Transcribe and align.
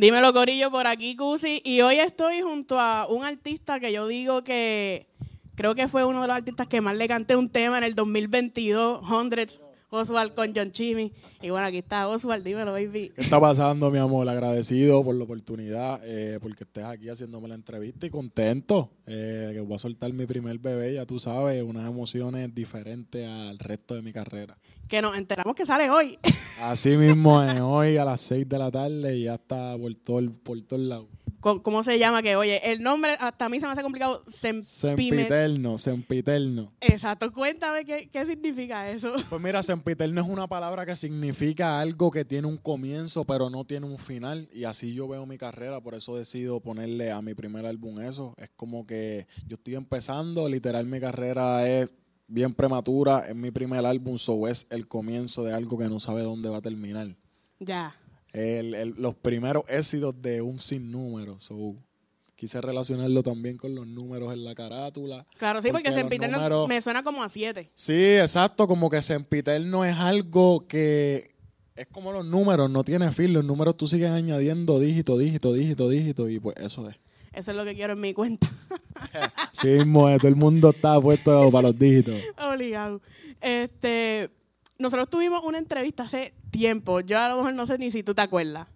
Dímelo, 0.00 0.32
Corillo, 0.32 0.70
por 0.70 0.86
aquí, 0.86 1.14
Cusi. 1.14 1.60
Y 1.62 1.82
hoy 1.82 1.96
estoy 1.96 2.40
junto 2.40 2.80
a 2.80 3.06
un 3.06 3.22
artista 3.22 3.78
que 3.80 3.92
yo 3.92 4.08
digo 4.08 4.42
que 4.42 5.06
creo 5.56 5.74
que 5.74 5.88
fue 5.88 6.06
uno 6.06 6.22
de 6.22 6.26
los 6.26 6.36
artistas 6.38 6.66
que 6.68 6.80
más 6.80 6.96
le 6.96 7.06
canté 7.06 7.36
un 7.36 7.50
tema 7.50 7.76
en 7.76 7.84
el 7.84 7.94
2022, 7.94 9.02
Hundreds. 9.06 9.60
Oswald 9.90 10.34
con 10.34 10.52
John 10.54 10.70
Chimmy. 10.72 11.12
Y 11.42 11.50
bueno, 11.50 11.66
aquí 11.66 11.78
está 11.78 12.08
Oswald, 12.08 12.44
dímelo, 12.44 12.72
baby. 12.72 13.12
¿Qué 13.14 13.22
está 13.22 13.40
pasando, 13.40 13.90
mi 13.90 13.98
amor? 13.98 14.28
Agradecido 14.28 15.02
por 15.04 15.16
la 15.16 15.24
oportunidad, 15.24 16.00
eh, 16.04 16.38
porque 16.40 16.64
estés 16.64 16.84
aquí 16.84 17.08
haciéndome 17.08 17.48
la 17.48 17.56
entrevista 17.56 18.06
y 18.06 18.10
contento 18.10 18.92
eh, 19.06 19.50
que 19.52 19.60
voy 19.60 19.74
a 19.74 19.78
soltar 19.78 20.12
mi 20.12 20.26
primer 20.26 20.58
bebé, 20.58 20.94
ya 20.94 21.06
tú 21.06 21.18
sabes, 21.18 21.62
unas 21.62 21.88
emociones 21.88 22.54
diferentes 22.54 23.28
al 23.28 23.58
resto 23.58 23.96
de 23.96 24.02
mi 24.02 24.12
carrera. 24.12 24.56
Que 24.90 25.00
nos 25.00 25.16
enteramos 25.16 25.54
que 25.54 25.64
sale 25.64 25.88
hoy. 25.88 26.18
Así 26.60 26.96
mismo, 26.96 27.40
es 27.44 27.60
hoy 27.60 27.96
a 27.96 28.04
las 28.04 28.20
6 28.22 28.48
de 28.48 28.58
la 28.58 28.72
tarde 28.72 29.16
y 29.16 29.22
ya 29.22 29.36
está 29.36 29.78
por 29.78 29.94
todo, 29.94 30.32
por 30.42 30.60
todo 30.62 30.80
el 30.80 30.88
lado. 30.88 31.08
¿Cómo 31.40 31.82
se 31.82 31.98
llama? 31.98 32.22
Que, 32.22 32.36
oye, 32.36 32.70
el 32.70 32.82
nombre 32.82 33.16
hasta 33.18 33.46
a 33.46 33.48
mí 33.48 33.60
se 33.60 33.66
me 33.66 33.72
hace 33.72 33.82
complicado. 33.82 34.24
Sempiterno, 34.28 35.78
sempiterno. 35.78 36.72
Exacto. 36.82 37.32
Cuéntame 37.32 37.86
qué, 37.86 38.10
qué 38.12 38.26
significa 38.26 38.90
eso. 38.90 39.14
Pues 39.30 39.40
mira, 39.40 39.62
sempiterno 39.62 40.20
es 40.20 40.28
una 40.28 40.48
palabra 40.48 40.84
que 40.84 40.96
significa 40.96 41.80
algo 41.80 42.10
que 42.10 42.26
tiene 42.26 42.46
un 42.46 42.58
comienzo, 42.58 43.24
pero 43.24 43.48
no 43.48 43.64
tiene 43.64 43.86
un 43.86 43.98
final. 43.98 44.50
Y 44.52 44.64
así 44.64 44.92
yo 44.92 45.08
veo 45.08 45.24
mi 45.24 45.38
carrera, 45.38 45.80
por 45.80 45.94
eso 45.94 46.16
decido 46.16 46.60
ponerle 46.60 47.10
a 47.10 47.22
mi 47.22 47.32
primer 47.34 47.64
álbum 47.64 48.00
eso. 48.00 48.34
Es 48.36 48.50
como 48.56 48.86
que 48.86 49.26
yo 49.46 49.54
estoy 49.54 49.76
empezando, 49.76 50.46
literal 50.48 50.84
mi 50.84 51.00
carrera 51.00 51.66
es 51.66 51.90
bien 52.30 52.54
prematura, 52.54 53.26
es 53.28 53.36
mi 53.36 53.50
primer 53.50 53.84
álbum, 53.84 54.16
so 54.16 54.48
es 54.48 54.66
el 54.70 54.88
comienzo 54.88 55.44
de 55.44 55.52
algo 55.52 55.76
que 55.76 55.88
no 55.88 56.00
sabe 56.00 56.22
dónde 56.22 56.48
va 56.48 56.58
a 56.58 56.62
terminar. 56.62 57.14
Ya 57.58 57.94
el, 58.32 58.94
los 58.96 59.14
primeros 59.14 59.64
éxitos 59.68 60.14
de 60.20 60.40
un 60.42 60.58
sinnúmero. 60.58 61.38
So, 61.40 61.76
quise 62.36 62.60
relacionarlo 62.60 63.22
también 63.22 63.56
con 63.56 63.74
los 63.74 63.86
números 63.86 64.32
en 64.32 64.44
la 64.44 64.54
carátula. 64.54 65.26
Claro, 65.38 65.60
sí, 65.62 65.70
porque, 65.70 65.92
Sempiterno 65.92 66.66
me 66.66 66.80
suena 66.80 67.02
como 67.02 67.22
a 67.22 67.28
siete. 67.28 67.70
Sí, 67.74 68.16
exacto, 68.16 68.66
como 68.66 68.88
que 68.88 69.02
Sempiterno 69.02 69.84
es 69.84 69.96
algo 69.96 70.66
que 70.66 71.34
es 71.74 71.86
como 71.86 72.12
los 72.12 72.24
números, 72.24 72.70
no 72.70 72.84
tiene 72.84 73.10
fin. 73.12 73.32
Los 73.32 73.44
números 73.44 73.76
tú 73.76 73.86
sigues 73.86 74.10
añadiendo 74.10 74.78
dígito, 74.78 75.16
dígito, 75.16 75.52
dígito, 75.52 75.88
dígito, 75.88 76.28
y 76.28 76.38
pues 76.38 76.56
eso 76.58 76.88
es. 76.88 76.96
Eso 77.32 77.52
es 77.52 77.56
lo 77.56 77.64
que 77.64 77.74
quiero 77.74 77.92
en 77.92 78.00
mi 78.00 78.12
cuenta. 78.12 78.48
sí, 79.52 79.68
mismo, 79.68 80.08
todo 80.18 80.28
el 80.28 80.36
mundo 80.36 80.70
está 80.70 81.00
puesto 81.00 81.50
para 81.50 81.68
los 81.68 81.78
dígitos. 81.78 82.20
Obligado. 82.38 83.00
Este, 83.40 84.30
nosotros 84.78 85.08
tuvimos 85.08 85.44
una 85.44 85.58
entrevista 85.58 86.04
hace 86.04 86.34
tiempo. 86.50 87.00
Yo 87.00 87.18
a 87.18 87.28
lo 87.28 87.36
mejor 87.36 87.54
no 87.54 87.66
sé 87.66 87.78
ni 87.78 87.90
si 87.90 88.02
tú 88.02 88.14
te 88.14 88.22
acuerdas. 88.22 88.66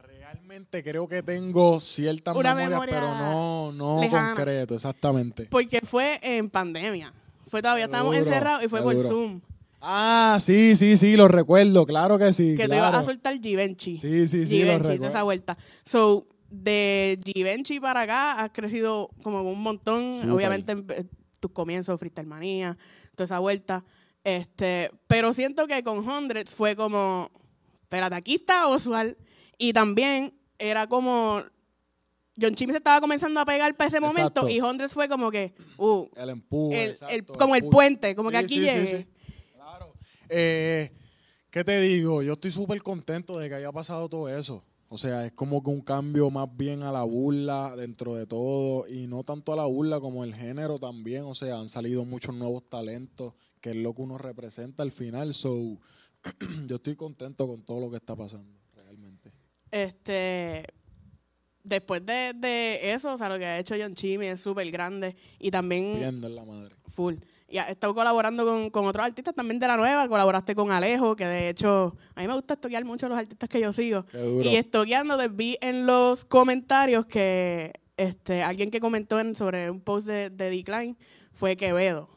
Realmente 0.00 0.82
creo 0.84 1.08
que 1.08 1.22
tengo 1.22 1.80
cierta 1.80 2.32
memoria, 2.32 2.80
pero 2.86 3.14
no, 3.16 3.72
no 3.72 4.00
concreto, 4.08 4.74
exactamente. 4.74 5.46
Porque 5.50 5.80
fue 5.80 6.20
en 6.22 6.48
pandemia. 6.48 7.12
Fue 7.48 7.62
todavía 7.62 7.86
estábamos 7.86 8.16
encerrados 8.16 8.64
y 8.64 8.68
fue 8.68 8.82
por 8.82 8.98
Zoom. 8.98 9.40
Ah, 9.80 10.38
sí, 10.40 10.74
sí, 10.74 10.96
sí, 10.96 11.16
lo 11.16 11.28
recuerdo, 11.28 11.86
claro 11.86 12.18
que 12.18 12.32
sí. 12.32 12.56
Que 12.56 12.68
te 12.68 12.76
ibas 12.76 12.94
a 12.94 13.02
soltar 13.02 13.40
Givenchy. 13.40 13.96
Sí, 13.96 14.26
sí, 14.26 14.46
sí. 14.46 14.56
Givenchy, 14.58 14.98
de 14.98 15.06
esa 15.06 15.22
vuelta. 15.22 15.56
So, 15.84 16.26
de 16.50 17.18
Givenchy 17.24 17.80
para 17.80 18.02
acá 18.02 18.44
has 18.44 18.50
crecido 18.50 19.10
como 19.22 19.42
un 19.42 19.62
montón. 19.62 20.30
Obviamente, 20.30 20.72
en 20.72 21.10
tus 21.40 21.50
comienzos, 21.50 21.98
Freestyle 21.98 22.26
Manía, 22.26 22.76
toda 23.14 23.24
esa 23.24 23.38
vuelta. 23.38 23.84
Este, 24.24 24.90
pero 25.06 25.32
siento 25.32 25.66
que 25.66 25.82
con 25.82 25.98
Hundreds 25.98 26.54
fue 26.54 26.74
como, 26.74 27.30
espérate, 27.82 28.16
aquí 28.16 28.34
está 28.36 28.66
Oswald. 28.68 29.16
Y 29.58 29.72
también 29.72 30.34
era 30.58 30.86
como, 30.86 31.42
John 32.40 32.54
Chimmy 32.54 32.72
se 32.72 32.78
estaba 32.78 33.00
comenzando 33.00 33.40
a 33.40 33.44
pegar 33.44 33.76
para 33.76 33.88
ese 33.88 34.00
momento 34.00 34.48
y 34.48 34.60
Hundreds 34.60 34.92
fue 34.94 35.08
como 35.08 35.30
que, 35.30 35.54
uh, 35.78 36.08
el 36.16 36.30
empuje, 36.30 36.96
como 37.38 37.54
el, 37.54 37.64
puente, 37.64 38.14
como 38.14 38.30
que 38.30 38.36
aquí 38.36 38.60
llegue. 38.60 39.06
Claro. 39.54 39.94
Eh, 40.28 40.90
¿Qué 41.50 41.64
te 41.64 41.80
digo? 41.80 42.22
Yo 42.22 42.34
estoy 42.34 42.50
súper 42.50 42.82
contento 42.82 43.38
de 43.38 43.48
que 43.48 43.54
haya 43.54 43.72
pasado 43.72 44.08
todo 44.08 44.28
eso. 44.28 44.64
O 44.88 44.98
sea, 44.98 45.26
es 45.26 45.32
como 45.32 45.62
que 45.62 45.70
un 45.70 45.80
cambio 45.80 46.30
más 46.30 46.48
bien 46.56 46.82
a 46.82 46.92
la 46.92 47.02
burla 47.02 47.74
dentro 47.76 48.14
de 48.14 48.26
todo 48.26 48.86
y 48.88 49.08
no 49.08 49.24
tanto 49.24 49.52
a 49.52 49.56
la 49.56 49.66
burla 49.66 49.98
como 49.98 50.22
el 50.22 50.34
género 50.34 50.78
también. 50.78 51.24
O 51.24 51.34
sea, 51.34 51.58
han 51.58 51.68
salido 51.68 52.04
muchos 52.04 52.34
nuevos 52.34 52.68
talentos 52.68 53.34
que 53.60 53.70
es 53.70 53.76
lo 53.76 53.94
que 53.94 54.02
uno 54.02 54.16
representa 54.16 54.84
al 54.84 54.92
final. 54.92 55.34
So, 55.34 55.78
yo 56.66 56.76
estoy 56.76 56.94
contento 56.94 57.48
con 57.48 57.62
todo 57.62 57.80
lo 57.80 57.90
que 57.90 57.96
está 57.96 58.14
pasando, 58.14 58.60
realmente. 58.74 59.32
Este, 59.72 60.64
después 61.64 62.06
de, 62.06 62.32
de 62.34 62.92
eso, 62.92 63.12
o 63.12 63.18
sea, 63.18 63.28
lo 63.28 63.38
que 63.38 63.46
ha 63.46 63.58
hecho 63.58 63.74
John 63.78 63.94
Chimmy 63.94 64.26
es 64.26 64.40
súper 64.40 64.70
grande 64.70 65.16
y 65.40 65.50
también... 65.50 65.96
Viendo 65.96 66.28
en 66.28 66.36
la 66.36 66.44
madre. 66.44 66.76
Full. 66.86 67.16
Y 67.48 67.58
ha 67.58 67.64
estado 67.64 67.94
colaborando 67.94 68.44
con, 68.44 68.70
con, 68.70 68.86
otros 68.86 69.04
artistas 69.04 69.34
también 69.34 69.58
de 69.58 69.68
la 69.68 69.76
nueva. 69.76 70.08
Colaboraste 70.08 70.54
con 70.54 70.72
Alejo, 70.72 71.14
que 71.14 71.26
de 71.26 71.48
hecho, 71.48 71.96
a 72.14 72.20
mí 72.20 72.26
me 72.26 72.34
gusta 72.34 72.54
estoquear 72.54 72.84
mucho 72.84 73.06
a 73.06 73.08
los 73.08 73.18
artistas 73.18 73.48
que 73.48 73.60
yo 73.60 73.72
sigo. 73.72 74.04
Y 74.42 74.56
estoqueando, 74.56 75.16
vi 75.30 75.56
en 75.60 75.86
los 75.86 76.24
comentarios 76.24 77.06
que 77.06 77.72
este 77.96 78.42
alguien 78.42 78.70
que 78.70 78.80
comentó 78.80 79.20
en, 79.20 79.34
sobre 79.34 79.70
un 79.70 79.80
post 79.80 80.08
de, 80.08 80.30
de 80.30 80.50
Decline 80.50 80.96
fue 81.32 81.56
Quevedo. 81.56 82.15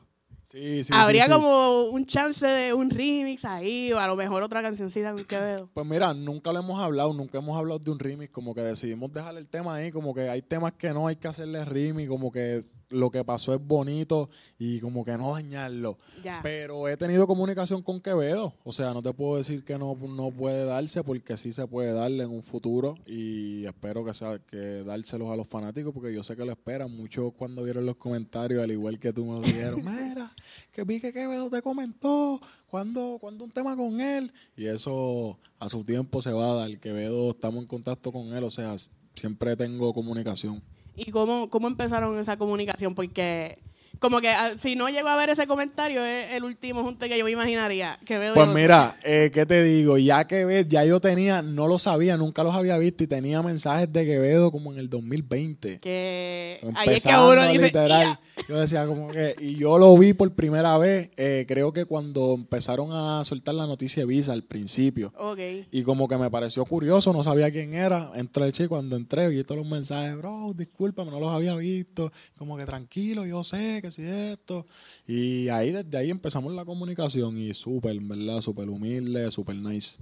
Sí, 0.49 0.83
sí, 0.83 0.91
Habría 0.95 1.29
como 1.29 1.83
un 1.89 2.07
chance 2.07 2.43
de 2.43 2.73
un 2.73 2.89
remix 2.89 3.45
ahí, 3.45 3.93
o 3.93 3.99
a 3.99 4.07
lo 4.07 4.15
mejor 4.15 4.41
otra 4.41 4.63
cancioncita 4.63 5.15
que 5.27 5.39
veo. 5.39 5.69
Pues 5.71 5.85
mira, 5.85 6.11
nunca 6.15 6.51
lo 6.51 6.57
hemos 6.57 6.79
hablado, 6.79 7.13
nunca 7.13 7.37
hemos 7.37 7.55
hablado 7.55 7.77
de 7.77 7.91
un 7.91 7.99
remix, 7.99 8.31
como 8.31 8.55
que 8.55 8.61
decidimos 8.61 9.11
dejar 9.11 9.37
el 9.37 9.47
tema 9.47 9.75
ahí, 9.75 9.91
como 9.91 10.11
que 10.11 10.27
hay 10.27 10.41
temas 10.41 10.73
que 10.73 10.91
no 10.91 11.05
hay 11.05 11.17
que 11.17 11.27
hacerle 11.27 11.63
remix, 11.65 12.09
como 12.09 12.31
que 12.31 12.63
lo 12.89 13.11
que 13.11 13.23
pasó 13.23 13.53
es 13.53 13.61
bonito 13.61 14.31
y 14.57 14.79
como 14.79 15.05
que 15.05 15.15
no 15.19 15.33
dañarlo. 15.33 15.99
Pero 16.41 16.87
he 16.87 16.97
tenido 16.97 17.27
comunicación 17.27 17.83
con 17.83 18.01
Quevedo, 18.01 18.55
o 18.63 18.71
sea, 18.71 18.91
no 18.91 19.03
te 19.03 19.13
puedo 19.13 19.37
decir 19.37 19.63
que 19.63 19.77
no, 19.77 19.95
no 19.95 20.31
puede 20.31 20.65
darse, 20.65 21.03
porque 21.03 21.37
sí 21.37 21.51
se 21.53 21.67
puede 21.67 21.93
darle 21.93 22.23
en 22.23 22.31
un 22.31 22.41
futuro 22.41 22.95
y 23.05 23.65
espero 23.67 24.03
que 24.03 24.15
sea 24.15 24.39
que 24.39 24.83
dárselos 24.83 25.29
a 25.29 25.35
los 25.35 25.47
fanáticos, 25.47 25.93
porque 25.93 26.11
yo 26.11 26.23
sé 26.23 26.35
que 26.35 26.43
lo 26.43 26.51
esperan. 26.53 26.89
Muchos 26.89 27.33
cuando 27.33 27.61
vieron 27.61 27.85
los 27.85 27.97
comentarios, 27.97 28.63
al 28.63 28.71
igual 28.71 28.97
que 28.97 29.13
tú 29.13 29.25
me 29.25 29.33
lo 29.33 29.41
dijeron, 29.41 29.81
mira 29.85 30.33
que 30.71 30.83
vi 30.83 30.99
que 30.99 31.13
Quevedo 31.13 31.49
te 31.49 31.61
comentó 31.61 32.39
cuando, 32.67 33.17
cuando 33.19 33.43
un 33.45 33.51
tema 33.51 33.75
con 33.75 33.99
él. 34.01 34.31
Y 34.55 34.67
eso 34.67 35.39
a 35.59 35.69
su 35.69 35.83
tiempo 35.83 36.21
se 36.21 36.31
va 36.31 36.51
a 36.51 36.55
dar. 36.55 36.79
Quevedo, 36.79 37.31
estamos 37.31 37.61
en 37.61 37.67
contacto 37.67 38.11
con 38.11 38.33
él, 38.33 38.43
o 38.43 38.49
sea, 38.49 38.75
siempre 39.15 39.55
tengo 39.55 39.93
comunicación. 39.93 40.61
¿Y 40.95 41.11
cómo, 41.11 41.49
cómo 41.49 41.67
empezaron 41.67 42.19
esa 42.19 42.37
comunicación? 42.37 42.93
Porque 42.93 43.59
como 43.99 44.21
que 44.21 44.29
ah, 44.29 44.53
si 44.57 44.75
no 44.75 44.89
llego 44.89 45.09
a 45.09 45.15
ver 45.15 45.29
ese 45.29 45.45
comentario, 45.45 46.03
es 46.05 46.33
el 46.33 46.43
último 46.43 46.83
junte 46.83 47.09
que 47.09 47.17
yo 47.17 47.25
me 47.25 47.31
imaginaría. 47.31 47.99
Que 48.05 48.31
pues 48.33 48.47
mira, 48.49 48.95
eh, 49.03 49.29
¿qué 49.33 49.45
te 49.45 49.61
digo? 49.63 49.97
Ya 49.97 50.25
que 50.25 50.65
ya 50.67 50.85
yo 50.85 50.99
tenía, 50.99 51.41
no 51.41 51.67
lo 51.67 51.79
sabía, 51.79 52.17
nunca 52.17 52.43
los 52.43 52.55
había 52.55 52.77
visto 52.77 53.03
y 53.03 53.07
tenía 53.07 53.41
mensajes 53.41 53.91
de 53.91 54.05
Quevedo 54.05 54.51
como 54.51 54.71
en 54.71 54.79
el 54.79 54.89
2020. 54.89 55.79
Que 55.79 56.59
ahí 56.75 56.95
es 56.95 57.03
que 57.03 57.09
uno 57.09 57.47
dice, 57.47 57.65
literal, 57.65 58.19
yo 58.47 58.59
decía 58.59 58.85
como 58.85 59.09
que, 59.09 59.35
y 59.39 59.55
yo 59.55 59.77
lo 59.77 59.95
vi 59.97 60.13
por 60.13 60.31
primera 60.33 60.77
vez, 60.77 61.11
eh, 61.17 61.45
creo 61.47 61.73
que 61.73 61.85
cuando 61.85 62.35
empezaron 62.35 62.91
a 62.93 63.23
soltar 63.25 63.55
la 63.55 63.67
noticia 63.67 64.03
de 64.03 64.07
Visa 64.07 64.31
al 64.31 64.43
principio. 64.43 65.13
Okay. 65.17 65.67
Y 65.71 65.83
como 65.83 66.07
que 66.07 66.17
me 66.17 66.31
pareció 66.31 66.63
curioso, 66.65 67.11
no 67.11 67.23
sabía 67.23 67.51
quién 67.51 67.73
era. 67.73 68.11
Entré 68.15 68.45
el 68.45 68.53
chico 68.53 68.69
cuando 68.69 68.95
entré, 68.95 69.27
vi 69.27 69.43
todos 69.43 69.57
los 69.57 69.67
mensajes, 69.67 70.17
bro, 70.17 70.53
discúlpame, 70.55 71.11
no 71.11 71.19
los 71.19 71.29
había 71.29 71.55
visto. 71.55 72.11
Como 72.37 72.55
que 72.57 72.65
tranquilo, 72.65 73.25
yo 73.25 73.43
sé 73.43 73.79
que 73.81 73.88
si 73.91 74.03
esto. 74.03 74.65
Y 75.07 75.49
ahí, 75.49 75.71
desde 75.71 75.97
ahí 75.97 76.09
empezamos 76.09 76.53
la 76.53 76.65
comunicación 76.65 77.37
y 77.37 77.53
súper, 77.53 77.99
¿verdad? 77.99 78.41
Súper 78.41 78.69
humilde, 78.69 79.31
súper 79.31 79.55
nice. 79.55 79.97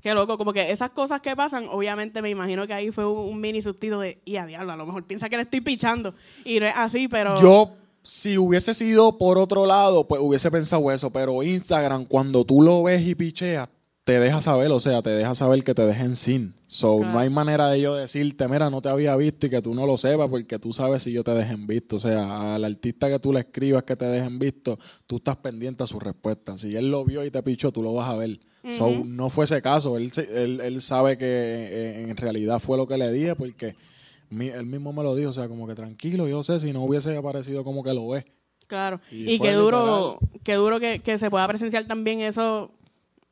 Qué 0.00 0.14
loco, 0.14 0.38
como 0.38 0.52
que 0.52 0.70
esas 0.70 0.90
cosas 0.90 1.20
que 1.20 1.34
pasan, 1.34 1.66
obviamente 1.68 2.22
me 2.22 2.30
imagino 2.30 2.66
que 2.66 2.74
ahí 2.74 2.90
fue 2.90 3.06
un, 3.06 3.40
mini 3.40 3.62
sustido 3.62 4.00
de, 4.00 4.20
y 4.24 4.36
a 4.36 4.46
diablo, 4.46 4.72
a 4.72 4.76
lo 4.76 4.86
mejor 4.86 5.04
piensa 5.06 5.28
que 5.28 5.36
le 5.36 5.42
estoy 5.42 5.60
pichando. 5.60 6.14
Y 6.44 6.60
no 6.60 6.66
es 6.66 6.74
así, 6.76 7.08
pero... 7.08 7.40
Yo, 7.40 7.72
si 8.02 8.38
hubiese 8.38 8.74
sido 8.74 9.18
por 9.18 9.38
otro 9.38 9.66
lado, 9.66 10.06
pues 10.06 10.20
hubiese 10.20 10.50
pensado 10.50 10.90
eso, 10.90 11.10
pero 11.10 11.42
Instagram, 11.42 12.06
cuando 12.06 12.44
tú 12.44 12.62
lo 12.62 12.84
ves 12.84 13.06
y 13.06 13.14
picheas, 13.14 13.68
te 14.08 14.18
deja 14.18 14.40
saber, 14.40 14.72
o 14.72 14.80
sea, 14.80 15.02
te 15.02 15.10
deja 15.10 15.34
saber 15.34 15.62
que 15.62 15.74
te 15.74 15.84
dejen 15.84 16.16
sin. 16.16 16.54
So, 16.66 17.00
no 17.04 17.18
hay 17.18 17.28
manera 17.28 17.68
de 17.68 17.82
yo 17.82 17.94
decirte, 17.94 18.48
mira, 18.48 18.70
no 18.70 18.80
te 18.80 18.88
había 18.88 19.14
visto 19.16 19.44
y 19.44 19.50
que 19.50 19.60
tú 19.60 19.74
no 19.74 19.86
lo 19.86 19.98
sepas 19.98 20.30
porque 20.30 20.58
tú 20.58 20.72
sabes 20.72 21.02
si 21.02 21.12
yo 21.12 21.22
te 21.22 21.32
dejen 21.32 21.66
visto. 21.66 21.96
O 21.96 21.98
sea, 21.98 22.54
al 22.54 22.64
artista 22.64 23.10
que 23.10 23.18
tú 23.18 23.34
le 23.34 23.40
escribas 23.40 23.82
que 23.82 23.96
te 23.96 24.06
dejen 24.06 24.38
visto, 24.38 24.78
tú 25.06 25.18
estás 25.18 25.36
pendiente 25.36 25.84
a 25.84 25.86
su 25.86 26.00
respuesta. 26.00 26.56
Si 26.56 26.74
él 26.74 26.90
lo 26.90 27.04
vio 27.04 27.22
y 27.22 27.30
te 27.30 27.42
pichó, 27.42 27.70
tú 27.70 27.82
lo 27.82 27.92
vas 27.92 28.08
a 28.08 28.16
ver. 28.16 28.40
So, 28.72 29.04
no 29.04 29.28
fue 29.28 29.44
ese 29.44 29.60
caso. 29.60 29.98
Él, 29.98 30.10
él, 30.34 30.62
él 30.62 30.80
sabe 30.80 31.18
que 31.18 31.26
eh, 31.26 32.08
en 32.08 32.16
realidad 32.16 32.60
fue 32.60 32.78
lo 32.78 32.86
que 32.86 32.96
le 32.96 33.12
dije 33.12 33.34
porque 33.34 33.74
él 34.30 34.64
mismo 34.64 34.90
me 34.94 35.02
lo 35.02 35.16
dijo. 35.16 35.28
O 35.28 35.34
sea, 35.34 35.48
como 35.48 35.66
que 35.66 35.74
tranquilo, 35.74 36.26
yo 36.26 36.42
sé, 36.42 36.60
si 36.60 36.72
no 36.72 36.82
hubiese 36.82 37.14
aparecido 37.14 37.62
como 37.62 37.84
que 37.84 37.92
lo 37.92 38.08
ve. 38.08 38.24
Claro. 38.68 39.02
Y, 39.10 39.38
qué 39.38 39.52
duro, 39.52 40.18
qué 40.44 40.54
duro 40.54 40.80
que, 40.80 41.00
que 41.00 41.18
se 41.18 41.28
pueda 41.28 41.46
presenciar 41.46 41.86
también 41.86 42.20
eso 42.20 42.70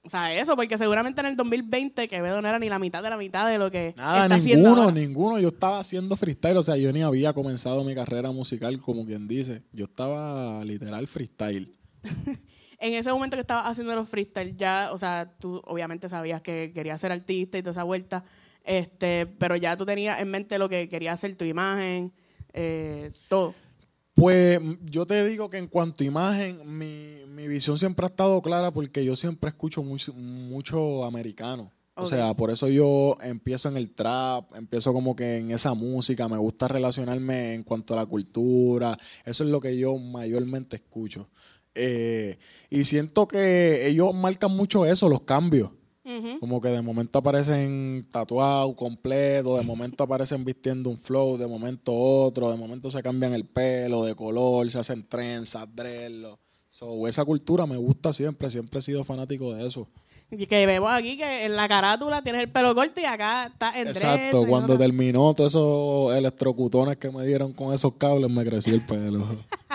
o 0.07 0.09
sea, 0.09 0.33
eso, 0.35 0.55
porque 0.55 0.79
seguramente 0.79 1.21
en 1.21 1.27
el 1.27 1.37
2020 1.37 2.07
Quevedo 2.07 2.41
no 2.41 2.49
era 2.49 2.59
ni 2.59 2.69
la 2.69 2.79
mitad 2.79 3.03
de 3.03 3.11
la 3.11 3.17
mitad 3.17 3.49
de 3.49 3.59
lo 3.59 3.71
que 3.71 3.93
Nada, 3.97 4.25
está 4.25 4.39
ninguno, 4.39 4.91
ninguno. 4.93 5.39
Yo 5.41 5.49
estaba 5.49 5.81
haciendo 5.81 6.17
freestyle, 6.17 6.57
o 6.57 6.63
sea, 6.63 6.77
yo 6.77 6.93
ni 6.93 7.03
había 7.03 7.33
comenzado 7.33 7.83
mi 7.83 7.95
carrera 7.95 8.31
musical, 8.31 8.81
como 8.81 9.05
quien 9.05 9.27
dice. 9.27 9.63
Yo 9.73 9.87
estaba 9.87 10.65
literal 10.65 11.09
freestyle. 11.09 11.77
en 12.79 12.95
ese 12.95 13.13
momento 13.13 13.37
que 13.37 13.41
estabas 13.41 13.67
haciendo 13.67 13.95
los 13.97 14.09
freestyle, 14.09 14.57
ya, 14.57 14.91
o 14.93 14.99
sea, 14.99 15.33
tú 15.39 15.61
obviamente 15.65 16.09
sabías 16.09 16.41
que 16.41 16.71
querías 16.73 17.01
ser 17.01 17.11
artista 17.11 17.59
y 17.59 17.63
toda 17.63 17.73
esa 17.73 17.83
vuelta, 17.83 18.25
este, 18.65 19.27
pero 19.27 19.57
ya 19.57 19.77
tú 19.77 19.85
tenías 19.87 20.21
en 20.21 20.29
mente 20.29 20.59
lo 20.59 20.69
que 20.69 20.89
quería 20.89 21.13
hacer 21.13 21.35
tu 21.37 21.45
imagen, 21.45 22.13
eh, 22.53 23.13
todo. 23.29 23.55
Pues 24.17 24.61
yo 24.91 25.05
te 25.05 25.27
digo 25.27 25.51
que 25.51 25.59
en 25.59 25.67
cuanto 25.67 26.03
a 26.03 26.07
imagen, 26.07 26.79
mi, 26.79 27.21
mi 27.29 27.47
visión 27.47 27.79
siempre 27.79 28.07
ha 28.07 28.09
estado 28.09 28.41
clara 28.41 28.71
porque 28.71 29.05
yo 29.05 29.15
siempre 29.15 29.51
escucho 29.51 29.83
mucho, 29.83 30.15
mucho 30.15 31.05
americano. 31.05 31.71
O 31.99 32.07
sea, 32.07 32.35
por 32.35 32.51
eso 32.51 32.69
yo 32.69 33.17
empiezo 33.23 33.69
en 33.69 33.77
el 33.77 33.91
trap, 33.91 34.55
empiezo 34.55 34.93
como 34.95 35.15
que 35.15 35.37
en 35.37 35.51
esa 35.51 35.75
música, 35.75 36.29
me 36.29 36.37
gusta 36.37 36.67
relacionarme 36.67 37.55
en 37.55 37.63
cuanto 37.63 37.93
a 37.93 37.97
la 37.97 38.07
cultura, 38.07 38.99
eso 39.25 39.45
es 39.45 39.51
lo 39.51 39.61
que 39.61 39.77
yo 39.77 39.97
mayormente 39.97 40.77
escucho. 40.77 41.29
Eh, 41.75 42.39
y 42.71 42.85
siento 42.85 43.29
que 43.29 43.87
ellos 43.87 44.15
marcan 44.15 44.51
mucho 44.51 44.87
eso, 44.87 45.11
los 45.11 45.23
cambios. 45.23 45.71
Como 46.39 46.61
que 46.61 46.69
de 46.69 46.83
momento 46.83 47.19
aparecen 47.19 48.07
tatuados 48.13 48.75
completos, 48.77 49.59
de 49.59 49.65
momento 49.65 50.05
aparecen 50.05 50.45
vistiendo 50.45 50.89
un 50.89 50.99
flow, 50.99 51.37
de 51.37 51.47
momento 51.47 51.93
otro, 51.93 52.51
de 52.51 52.57
momento 52.57 52.91
se 52.91 53.03
cambian 53.03 53.33
el 53.33 53.45
pelo 53.45 54.05
de 54.05 54.15
color, 54.15 54.71
se 54.71 54.79
hacen 54.79 55.07
trenzas, 55.09 55.67
dreadlocks. 55.75 56.41
So, 56.69 57.09
esa 57.09 57.25
cultura 57.25 57.67
me 57.67 57.77
gusta 57.77 58.13
siempre, 58.13 58.51
siempre 58.51 58.79
he 58.81 58.83
sido 58.83 59.03
fanático 59.03 59.55
de 59.55 59.67
eso. 59.67 59.89
Y 60.31 60.47
que 60.47 60.67
vemos 60.67 60.91
aquí 60.93 61.17
que 61.17 61.45
en 61.45 61.55
la 61.55 61.69
carátula 61.69 62.21
tienes 62.23 62.43
el 62.43 62.51
pelo 62.51 62.75
corto 62.75 63.01
y 63.01 63.05
acá 63.05 63.47
está 63.47 63.81
en 63.81 63.89
Exacto, 63.89 64.45
cuando 64.47 64.77
terminó 64.77 65.33
todos 65.35 65.53
esos 65.53 66.17
electrocutones 66.17 66.97
que 66.97 67.11
me 67.11 67.25
dieron 67.25 67.53
con 67.53 67.73
esos 67.73 67.95
cables, 67.95 68.29
me 68.31 68.45
creció 68.45 68.75
el 68.75 68.85
pelo. 68.85 69.25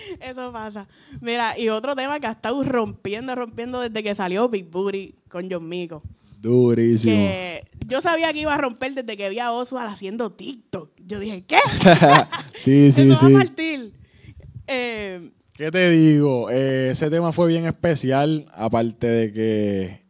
Eso 0.20 0.52
pasa. 0.52 0.88
Mira, 1.20 1.58
y 1.58 1.68
otro 1.68 1.94
tema 1.96 2.20
que 2.20 2.26
ha 2.26 2.32
estado 2.32 2.62
rompiendo, 2.62 3.34
rompiendo 3.34 3.80
desde 3.80 4.02
que 4.02 4.14
salió 4.14 4.48
Big 4.48 4.66
Booty 4.66 5.14
con 5.28 5.50
John 5.50 5.68
Mico. 5.68 6.02
Durísimo. 6.40 7.14
Que 7.14 7.64
yo 7.86 8.00
sabía 8.00 8.32
que 8.32 8.40
iba 8.40 8.54
a 8.54 8.58
romper 8.58 8.94
desde 8.94 9.16
que 9.16 9.28
vi 9.28 9.38
a 9.38 9.52
Oswald 9.52 9.92
haciendo 9.92 10.32
TikTok. 10.32 10.90
Yo 11.06 11.20
dije, 11.20 11.44
¿qué? 11.46 11.58
sí, 12.56 12.90
sí, 12.92 13.02
Eso 13.02 13.26
sí. 13.26 13.32
Va 13.32 13.40
a 13.40 13.44
partir. 13.44 13.92
Eh, 14.66 15.30
¿Qué 15.52 15.70
te 15.70 15.90
digo? 15.90 16.50
Eh, 16.50 16.90
ese 16.90 17.10
tema 17.10 17.30
fue 17.30 17.48
bien 17.48 17.66
especial, 17.66 18.46
aparte 18.52 19.06
de 19.06 19.32
que 19.32 20.02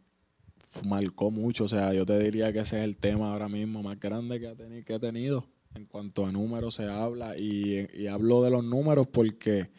marcó 0.83 1.29
mucho. 1.29 1.65
O 1.65 1.67
sea, 1.67 1.93
yo 1.93 2.05
te 2.05 2.17
diría 2.17 2.51
que 2.51 2.59
ese 2.59 2.79
es 2.79 2.83
el 2.83 2.97
tema 2.97 3.31
ahora 3.31 3.47
mismo 3.47 3.83
más 3.83 3.99
grande 3.99 4.39
que, 4.39 4.47
ha 4.47 4.55
tenido, 4.55 4.85
que 4.85 4.93
he 4.95 4.99
tenido. 4.99 5.45
En 5.75 5.85
cuanto 5.85 6.25
a 6.25 6.31
números 6.31 6.75
se 6.75 6.85
habla 6.85 7.37
y, 7.37 7.87
y 7.93 8.07
hablo 8.07 8.43
de 8.43 8.51
los 8.51 8.63
números 8.63 9.07
porque 9.11 9.71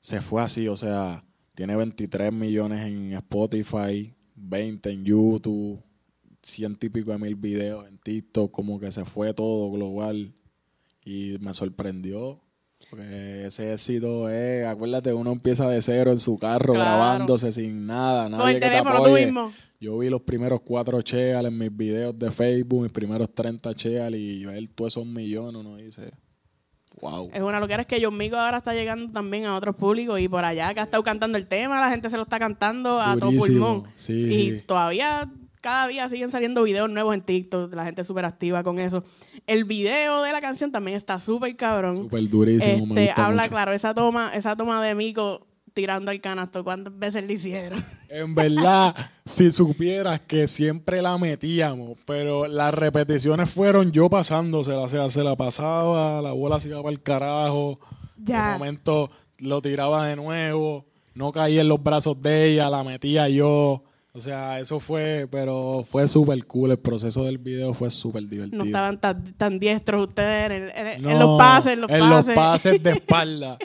se 0.00 0.20
fue 0.20 0.42
así, 0.42 0.66
o 0.66 0.76
sea, 0.76 1.24
tiene 1.54 1.76
23 1.76 2.32
millones 2.32 2.86
en 2.86 3.12
Spotify, 3.12 4.14
20 4.34 4.90
en 4.90 5.04
YouTube, 5.04 5.82
ciento 6.42 6.86
y 6.86 6.88
pico 6.88 7.12
de 7.12 7.18
mil 7.18 7.34
videos 7.34 7.86
en 7.86 7.98
TikTok, 7.98 8.50
como 8.50 8.80
que 8.80 8.90
se 8.92 9.04
fue 9.04 9.34
todo 9.34 9.70
global 9.70 10.34
y 11.04 11.36
me 11.40 11.52
sorprendió. 11.54 12.40
Porque 12.88 13.46
ese 13.46 13.72
éxito 13.72 14.28
es, 14.28 14.66
acuérdate, 14.66 15.12
uno 15.12 15.32
empieza 15.32 15.68
de 15.68 15.82
cero 15.82 16.10
en 16.10 16.18
su 16.18 16.38
carro 16.38 16.74
grabándose 16.74 17.52
sin 17.52 17.86
nada, 17.86 18.28
nadie 18.28 18.42
Con 18.42 18.50
el 18.50 18.60
teléfono 18.60 19.02
tú 19.02 19.10
mismo. 19.10 19.52
Yo 19.80 19.98
vi 19.98 20.10
los 20.10 20.22
primeros 20.22 20.60
cuatro 20.60 21.00
cheals 21.00 21.46
en 21.46 21.56
mis 21.56 21.74
videos 21.74 22.18
de 22.18 22.30
Facebook, 22.30 22.82
mis 22.82 22.92
primeros 22.92 23.32
30 23.32 23.74
cheals 23.74 24.16
y 24.16 24.44
ver 24.44 24.68
todos 24.74 24.92
esos 24.92 25.06
millones, 25.06 25.54
uno 25.54 25.76
dice, 25.76 26.10
wow. 27.00 27.30
Es 27.32 27.40
una 27.40 27.60
locura, 27.60 27.82
es 27.82 27.86
que 27.86 28.02
John 28.02 28.16
Migo 28.16 28.36
ahora 28.36 28.58
está 28.58 28.74
llegando 28.74 29.10
también 29.10 29.46
a 29.46 29.56
otros 29.56 29.76
públicos 29.76 30.20
y 30.20 30.28
por 30.28 30.44
allá 30.44 30.74
que 30.74 30.80
ha 30.80 30.84
estado 30.84 31.02
cantando 31.02 31.38
el 31.38 31.46
tema, 31.46 31.80
la 31.80 31.90
gente 31.90 32.10
se 32.10 32.16
lo 32.16 32.24
está 32.24 32.38
cantando 32.38 33.00
a 33.00 33.16
todo 33.16 33.30
pulmón. 33.30 33.84
Y 34.08 34.58
todavía 34.60 35.30
cada 35.60 35.88
día 35.88 36.08
siguen 36.08 36.30
saliendo 36.30 36.62
videos 36.62 36.90
nuevos 36.90 37.14
en 37.14 37.22
TikTok, 37.22 37.74
la 37.74 37.84
gente 37.84 38.04
súper 38.04 38.24
activa 38.24 38.62
con 38.62 38.78
eso. 38.78 39.04
El 39.46 39.64
video 39.64 40.22
de 40.22 40.32
la 40.32 40.40
canción 40.40 40.72
también 40.72 40.96
está 40.96 41.18
súper 41.18 41.54
cabrón. 41.56 41.96
Súper 41.96 42.28
durísimo. 42.28 42.94
Este, 42.94 43.12
habla, 43.14 43.48
claro, 43.48 43.72
esa 43.72 43.94
toma, 43.94 44.34
esa 44.34 44.56
toma 44.56 44.82
de 44.84 44.94
Mico 44.94 45.46
tirando 45.72 46.10
al 46.10 46.20
canasto, 46.20 46.64
¿cuántas 46.64 46.98
veces 46.98 47.24
le 47.24 47.34
hicieron? 47.34 47.82
En 48.12 48.34
verdad, 48.34 48.96
si 49.24 49.52
supieras 49.52 50.20
que 50.22 50.48
siempre 50.48 51.00
la 51.00 51.16
metíamos, 51.16 51.96
pero 52.04 52.48
las 52.48 52.74
repeticiones 52.74 53.48
fueron 53.48 53.92
yo 53.92 54.10
pasándosela, 54.10 54.80
o 54.80 54.88
sea, 54.88 55.08
se 55.10 55.22
la 55.22 55.36
pasaba, 55.36 56.20
la 56.20 56.32
bola 56.32 56.58
se 56.58 56.70
iba 56.70 56.82
para 56.82 56.90
el 56.90 57.00
carajo, 57.00 57.78
ya. 58.16 58.46
de 58.46 58.58
momento 58.58 59.12
lo 59.38 59.62
tiraba 59.62 60.08
de 60.08 60.16
nuevo, 60.16 60.86
no 61.14 61.30
caía 61.30 61.60
en 61.60 61.68
los 61.68 61.80
brazos 61.80 62.20
de 62.20 62.48
ella, 62.48 62.68
la 62.68 62.82
metía 62.82 63.28
yo. 63.28 63.84
O 64.12 64.20
sea, 64.20 64.58
eso 64.58 64.80
fue, 64.80 65.28
pero 65.30 65.84
fue 65.88 66.08
súper 66.08 66.44
cool. 66.46 66.72
El 66.72 66.78
proceso 66.78 67.24
del 67.24 67.38
video 67.38 67.74
fue 67.74 67.90
súper 67.90 68.26
divertido. 68.28 68.58
No 68.58 68.64
estaban 68.64 69.00
tan, 69.00 69.58
diestros 69.60 70.08
ustedes 70.08 70.72
en, 70.74 71.02
los 71.18 71.38
pases, 71.38 71.72
en 71.74 71.80
los 71.80 71.90
en 71.90 72.10
los 72.10 72.24
pases 72.26 72.82
de 72.82 72.90
espalda. 72.92 73.56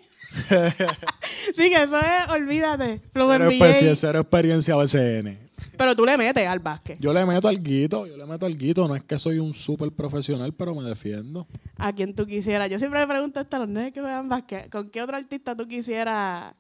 sí, 1.56 1.70
que 1.70 1.84
eso 1.84 2.00
es, 2.00 2.32
olvídate. 2.32 3.02
Flow 3.12 3.32
especie, 3.32 3.96
cero 3.96 4.20
experiencia 4.20 4.76
BCN. 4.76 5.40
Pero 5.78 5.96
tú 5.96 6.06
le 6.06 6.18
metes 6.18 6.48
al 6.48 6.60
básquet. 6.60 7.00
Yo 7.00 7.12
le 7.12 7.26
meto 7.26 7.48
al 7.48 7.62
guito, 7.62 8.06
yo 8.06 8.16
le 8.16 8.26
meto 8.26 8.46
al 8.46 8.56
guito. 8.56 8.88
No 8.88 8.96
es 8.96 9.04
que 9.04 9.18
soy 9.18 9.40
un 9.40 9.54
súper 9.54 9.92
profesional, 9.92 10.54
pero 10.54 10.76
me 10.76 10.88
defiendo. 10.88 11.48
A 11.78 11.92
quien 11.92 12.14
tú 12.14 12.26
quisieras. 12.28 12.70
Yo 12.70 12.78
siempre 12.78 13.00
me 13.00 13.08
pregunto 13.08 13.40
a 13.40 13.60
los 13.60 13.68
nenes 13.68 13.94
que 13.94 14.02
juegan 14.02 14.30
básquet, 14.30 14.70
¿con 14.70 14.90
qué 14.90 15.02
otro 15.02 15.18
artista 15.18 15.56
tú 15.56 15.68
quisieras 15.68 16.54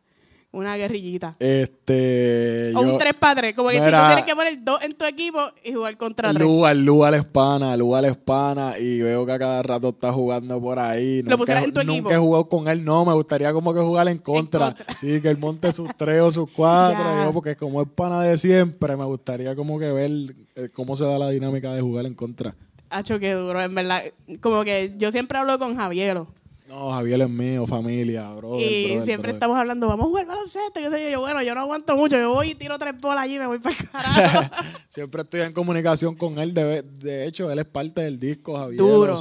una 0.56 0.78
guerrillita. 0.78 1.36
Este. 1.40 2.72
O 2.76 2.82
un 2.82 2.98
3 2.98 3.14
padre. 3.16 3.54
Como 3.54 3.70
que 3.70 3.76
si 3.76 3.92
tú 3.92 3.98
tienes 4.08 4.26
que 4.26 4.36
poner 4.36 4.64
dos 4.64 4.82
en 4.84 4.92
tu 4.94 5.06
equipo 5.06 5.40
y 5.64 5.74
jugar 5.74 5.98
contra 5.98 6.34
tres. 6.34 6.42
Lugar, 6.42 6.76
Lugar 6.76 7.14
Espana, 7.14 7.76
Lugar 7.76 8.06
Espana. 8.06 8.80
Y 8.80 9.02
veo 9.02 9.26
que 9.26 9.34
a 9.34 9.40
cada 9.40 9.62
rato 9.62 9.90
está 9.90 10.14
jugando 10.14 10.62
por 10.62 10.80
ahí. 10.80 11.22
¿Lo 11.24 11.38
pusieras 11.38 11.66
en 11.66 11.74
tu 11.74 11.82
equipo? 11.82 11.96
Nunca 11.96 12.16
he 12.16 12.18
jugado 12.18 12.48
con 12.48 12.68
él, 12.68 12.84
no. 12.84 13.06
Me 13.06 13.14
gustaría 13.14 13.52
como 13.52 13.74
que 13.74 13.82
jugar 13.82 14.08
en 14.08 14.18
contra. 14.18 14.74
Sí, 15.00 15.22
que 15.22 15.28
él 15.28 15.38
monte 15.38 15.72
sus 15.74 15.90
tres 15.98 16.22
o 16.22 16.32
sus 16.32 16.50
cuatro. 16.50 17.04
porque 17.34 17.56
como 17.56 17.82
es 17.82 17.88
pana 17.94 18.22
de 18.22 18.38
siempre, 18.38 18.96
me 18.96 19.06
gustaría 19.06 19.56
como 19.56 19.78
que 19.78 19.92
ver 19.92 20.12
eh, 20.56 20.70
cómo 20.74 20.96
se 20.96 21.04
da 21.04 21.20
la 21.20 21.30
dinámica 21.30 21.74
de 21.74 21.82
jugar 21.82 22.06
en 22.06 22.14
contra. 22.14 22.56
Hacho, 22.90 23.20
qué 23.20 23.34
duro, 23.34 23.62
en 23.62 23.76
verdad. 23.76 24.04
Como 24.40 24.64
que 24.64 24.94
yo 24.98 25.12
siempre 25.12 25.38
hablo 25.38 25.60
con 25.60 25.76
Javiero. 25.76 26.28
No, 26.68 26.92
Javier 26.92 27.22
es 27.22 27.30
mío, 27.30 27.68
familia, 27.68 28.30
bro. 28.32 28.60
Y 28.60 29.00
siempre 29.04 29.32
estamos 29.32 29.58
hablando, 29.58 29.88
vamos 29.88 30.06
a 30.06 30.10
jugar 30.10 30.26
baloncesto. 30.26 30.80
Yo 30.80 30.90
sé, 30.90 31.12
yo, 31.12 31.20
bueno, 31.20 31.44
yo 31.44 31.54
no 31.54 31.62
aguanto 31.62 31.96
mucho. 31.96 32.18
Yo 32.18 32.34
voy 32.34 32.52
y 32.52 32.56
tiro 32.56 32.78
tres 32.80 33.00
bolas 33.00 33.24
allí 33.24 33.36
y 33.36 33.40
me 33.40 33.48
voy 33.48 33.60
para 33.60 33.76
el 33.76 33.90
carajo. 33.92 34.56
siempre 34.90 35.22
estoy 35.22 35.42
en 35.42 35.54
comunicación 35.54 36.16
con 36.16 36.40
él. 36.40 36.54
De, 36.54 36.82
de, 36.82 37.28
hecho, 37.28 37.52
él 37.52 37.60
es 37.60 37.66
parte 37.66 38.02
del 38.02 38.20
disco, 38.20 38.58
Javier. 38.58 38.80
Duro. 38.80 39.16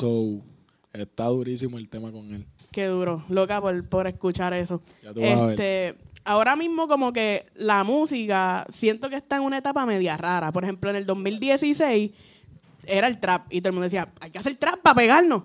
está 0.93 1.27
durísimo 1.27 1.77
el 1.77 1.89
tema 1.89 2.11
con 2.11 2.33
él. 2.35 2.47
Qué 2.73 2.87
duro. 2.87 3.23
Loca 3.29 3.61
por, 3.61 3.89
por 3.89 4.07
escuchar 4.07 4.55
eso. 4.55 4.81
este, 5.17 5.97
Ahora 6.25 6.57
mismo 6.57 6.89
como 6.89 7.13
que 7.13 7.47
la 7.55 7.85
música 7.85 8.67
siento 8.71 9.11
que 9.11 9.17
está 9.17 9.37
en 9.37 9.43
una 9.43 9.59
etapa 9.59 9.85
media 9.85 10.17
rara. 10.17 10.51
Por 10.53 10.65
ejemplo, 10.65 10.89
en 10.89 10.97
el 10.97 11.05
2016 11.05 12.13
era 12.87 13.07
el 13.07 13.21
trap 13.21 13.47
y 13.51 13.61
todo 13.61 13.69
el 13.69 13.75
mundo 13.75 13.85
decía, 13.85 14.09
hay 14.21 14.31
que 14.31 14.39
hacer 14.39 14.55
trap 14.55 14.81
para 14.81 14.95
pegarnos. 14.95 15.43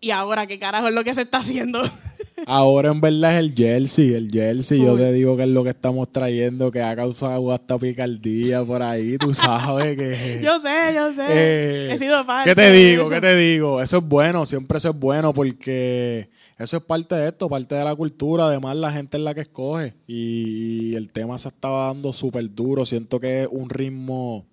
¿Y 0.00 0.10
ahora 0.12 0.46
qué 0.46 0.58
carajo 0.58 0.88
es 0.88 0.94
lo 0.94 1.04
que 1.04 1.12
se 1.12 1.22
está 1.22 1.38
haciendo? 1.38 1.82
Ahora 2.46 2.90
en 2.90 3.02
verdad 3.02 3.34
es 3.34 3.38
el 3.38 3.54
jersey, 3.54 4.14
el 4.14 4.30
jersey, 4.30 4.82
yo 4.82 4.96
te 4.96 5.12
digo 5.12 5.36
que 5.36 5.42
es 5.42 5.48
lo 5.48 5.62
que 5.62 5.70
estamos 5.70 6.10
trayendo, 6.10 6.70
que 6.70 6.80
ha 6.80 6.96
causado 6.96 7.52
hasta 7.52 7.78
picardía 7.78 8.64
por 8.64 8.82
ahí, 8.82 9.18
tú 9.18 9.34
sabes 9.34 9.94
que... 9.94 10.40
yo 10.42 10.58
sé, 10.60 10.94
yo 10.94 11.12
sé, 11.12 11.26
eh, 11.28 11.92
he 11.92 11.98
sido 11.98 12.24
parte 12.26 12.48
¿Qué 12.48 12.54
te 12.54 12.72
digo, 12.72 13.10
qué 13.10 13.20
te 13.20 13.36
digo? 13.36 13.82
Eso 13.82 13.98
es 13.98 14.04
bueno, 14.04 14.46
siempre 14.46 14.78
eso 14.78 14.88
es 14.88 14.98
bueno 14.98 15.34
porque 15.34 16.30
eso 16.58 16.78
es 16.78 16.82
parte 16.82 17.14
de 17.14 17.28
esto, 17.28 17.48
parte 17.50 17.74
de 17.74 17.84
la 17.84 17.94
cultura, 17.94 18.46
además 18.46 18.74
la 18.76 18.90
gente 18.90 19.18
es 19.18 19.22
la 19.22 19.34
que 19.34 19.42
escoge 19.42 19.94
y 20.06 20.94
el 20.94 21.10
tema 21.10 21.38
se 21.38 21.48
estaba 21.48 21.88
dando 21.88 22.14
súper 22.14 22.52
duro, 22.54 22.86
siento 22.86 23.20
que 23.20 23.42
es 23.42 23.48
un 23.50 23.68
ritmo 23.68 24.46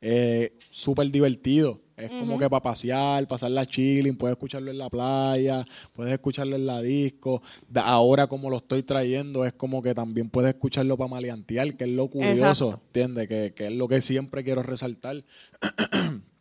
eh, 0.00 0.52
súper 0.70 1.10
divertido 1.10 1.81
es 1.96 2.10
como 2.10 2.38
que 2.38 2.48
para 2.48 2.62
pasear, 2.62 3.26
pasar 3.26 3.50
la 3.50 3.66
chilling, 3.66 4.16
puedes 4.16 4.34
escucharlo 4.34 4.70
en 4.70 4.78
la 4.78 4.88
playa, 4.88 5.66
puedes 5.92 6.12
escucharlo 6.12 6.56
en 6.56 6.66
la 6.66 6.80
disco. 6.80 7.42
ahora 7.74 8.26
como 8.26 8.50
lo 8.50 8.56
estoy 8.56 8.82
trayendo, 8.82 9.44
es 9.44 9.52
como 9.52 9.82
que 9.82 9.94
también 9.94 10.30
puedes 10.30 10.54
escucharlo 10.54 10.96
para 10.96 11.10
maleantear, 11.10 11.76
que 11.76 11.84
es 11.84 11.90
lo 11.90 12.08
curioso, 12.08 12.80
¿entiendes? 12.86 13.28
Que, 13.28 13.52
que 13.54 13.66
es 13.66 13.72
lo 13.72 13.88
que 13.88 14.00
siempre 14.00 14.44
quiero 14.44 14.62
resaltar. 14.62 15.24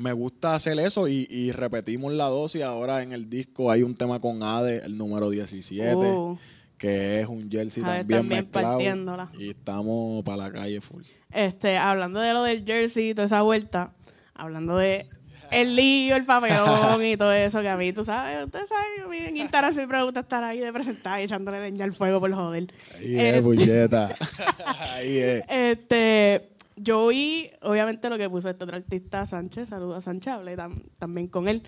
me 0.00 0.12
gusta 0.12 0.54
hacer 0.54 0.78
eso 0.80 1.06
y, 1.08 1.52
repetimos 1.52 2.12
la 2.12 2.26
dosis. 2.26 2.62
Ahora 2.62 3.02
en 3.02 3.12
el 3.12 3.28
disco 3.28 3.70
hay 3.70 3.82
un 3.82 3.94
tema 3.94 4.20
con 4.20 4.42
Ade, 4.42 4.84
el 4.84 4.96
número 4.96 5.30
17, 5.30 6.38
que 6.78 7.20
es 7.20 7.28
un 7.28 7.50
jersey 7.50 7.82
también, 7.82 8.26
mezclado. 8.26 8.80
Y 9.38 9.50
estamos 9.50 10.24
para 10.24 10.44
la 10.44 10.52
calle 10.52 10.80
full. 10.80 11.04
Este, 11.30 11.76
hablando 11.76 12.20
de 12.20 12.32
lo 12.32 12.42
del 12.42 12.64
jersey 12.64 13.10
y 13.10 13.14
toda 13.14 13.26
esa 13.26 13.42
vuelta, 13.42 13.92
hablando 14.40 14.76
de 14.76 15.06
el 15.50 15.74
lío, 15.74 16.16
el 16.16 16.24
papelón 16.24 17.04
y 17.04 17.16
todo 17.16 17.32
eso, 17.32 17.60
que 17.60 17.68
a 17.68 17.76
mí, 17.76 17.92
tú 17.92 18.04
sabes, 18.04 18.44
ustedes 18.44 18.68
saben, 18.68 19.04
a 19.04 19.08
mí 19.08 19.16
en 19.16 19.36
Instagram 19.36 19.74
siempre 19.74 19.98
me 19.98 20.04
gusta 20.04 20.20
estar 20.20 20.44
ahí 20.44 20.60
de 20.60 20.72
presentar 20.72 21.20
y 21.20 21.24
echándole 21.24 21.60
leña 21.60 21.84
al 21.84 21.92
fuego 21.92 22.20
por 22.20 22.32
joder. 22.32 22.72
Ahí 22.96 23.18
es, 23.18 23.24
este, 23.24 23.40
bulleta. 23.40 24.16
ahí 24.94 25.18
es. 25.18 25.44
Este, 25.48 26.50
yo 26.76 27.08
vi, 27.08 27.50
obviamente, 27.62 28.08
lo 28.08 28.16
que 28.16 28.30
puso 28.30 28.48
este 28.48 28.64
otro 28.64 28.76
artista, 28.76 29.26
Sánchez, 29.26 29.68
saludos 29.68 29.98
a 29.98 30.02
Sánchez, 30.02 30.34
hablé 30.34 30.56
también 30.98 31.26
con 31.26 31.48
él. 31.48 31.62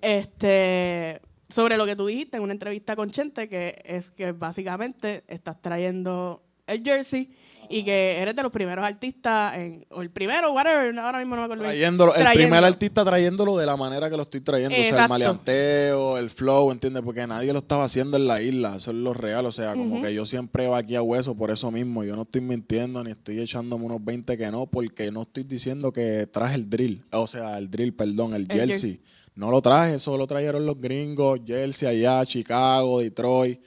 Este 0.00 1.20
sobre 1.48 1.76
lo 1.76 1.86
que 1.86 1.94
tú 1.94 2.06
dijiste 2.06 2.38
en 2.38 2.42
una 2.42 2.52
entrevista 2.52 2.96
con 2.96 3.10
Chente, 3.10 3.48
que 3.48 3.80
es 3.84 4.10
que 4.10 4.32
básicamente 4.32 5.22
estás 5.28 5.60
trayendo 5.62 6.42
el 6.66 6.82
jersey 6.82 7.30
y 7.70 7.84
que 7.84 8.18
eres 8.18 8.34
de 8.34 8.42
los 8.42 8.52
primeros 8.52 8.84
artistas, 8.84 9.56
en, 9.56 9.86
o 9.90 10.02
el 10.02 10.10
primero, 10.10 10.52
whatever, 10.52 10.98
ahora 10.98 11.18
mismo 11.18 11.36
no 11.36 11.42
me 11.42 11.44
acuerdo. 11.46 11.64
Trayéndolo, 11.64 12.14
el 12.14 12.26
primer 12.34 12.64
artista 12.64 13.04
trayéndolo 13.04 13.56
de 13.56 13.66
la 13.66 13.76
manera 13.76 14.08
que 14.10 14.16
lo 14.16 14.22
estoy 14.22 14.40
trayendo, 14.40 14.76
o 14.76 14.84
sea, 14.84 15.04
el 15.04 15.08
maleanteo, 15.08 16.18
el 16.18 16.30
flow, 16.30 16.70
¿entiendes? 16.70 17.02
Porque 17.02 17.26
nadie 17.26 17.52
lo 17.52 17.60
estaba 17.60 17.84
haciendo 17.84 18.16
en 18.16 18.26
la 18.26 18.42
isla, 18.42 18.76
eso 18.76 18.90
es 18.90 18.96
lo 18.96 19.12
real, 19.12 19.46
o 19.46 19.52
sea, 19.52 19.72
como 19.74 20.02
que 20.02 20.14
yo 20.14 20.26
siempre 20.26 20.68
va 20.68 20.78
aquí 20.78 20.94
a 20.96 21.02
hueso 21.02 21.36
por 21.36 21.50
eso 21.50 21.70
mismo, 21.70 22.04
yo 22.04 22.16
no 22.16 22.22
estoy 22.22 22.40
mintiendo 22.40 23.02
ni 23.02 23.10
estoy 23.10 23.40
echándome 23.40 23.84
unos 23.84 24.04
20 24.04 24.36
que 24.36 24.50
no, 24.50 24.66
porque 24.66 25.10
no 25.10 25.22
estoy 25.22 25.44
diciendo 25.44 25.92
que 25.92 26.26
traje 26.26 26.54
el 26.54 26.68
drill, 26.68 27.04
o 27.12 27.26
sea, 27.26 27.58
el 27.58 27.70
drill, 27.70 27.94
perdón, 27.94 28.34
el, 28.34 28.46
jersey. 28.46 29.00
No 29.34 29.50
lo 29.50 29.60
traje, 29.60 29.96
eso 29.96 30.16
lo 30.16 30.26
trajeron 30.26 30.64
los 30.64 30.80
gringos, 30.80 31.40
Jersey 31.46 31.86
allá, 31.86 32.24
Chicago, 32.24 33.00
Detroit. 33.00 33.60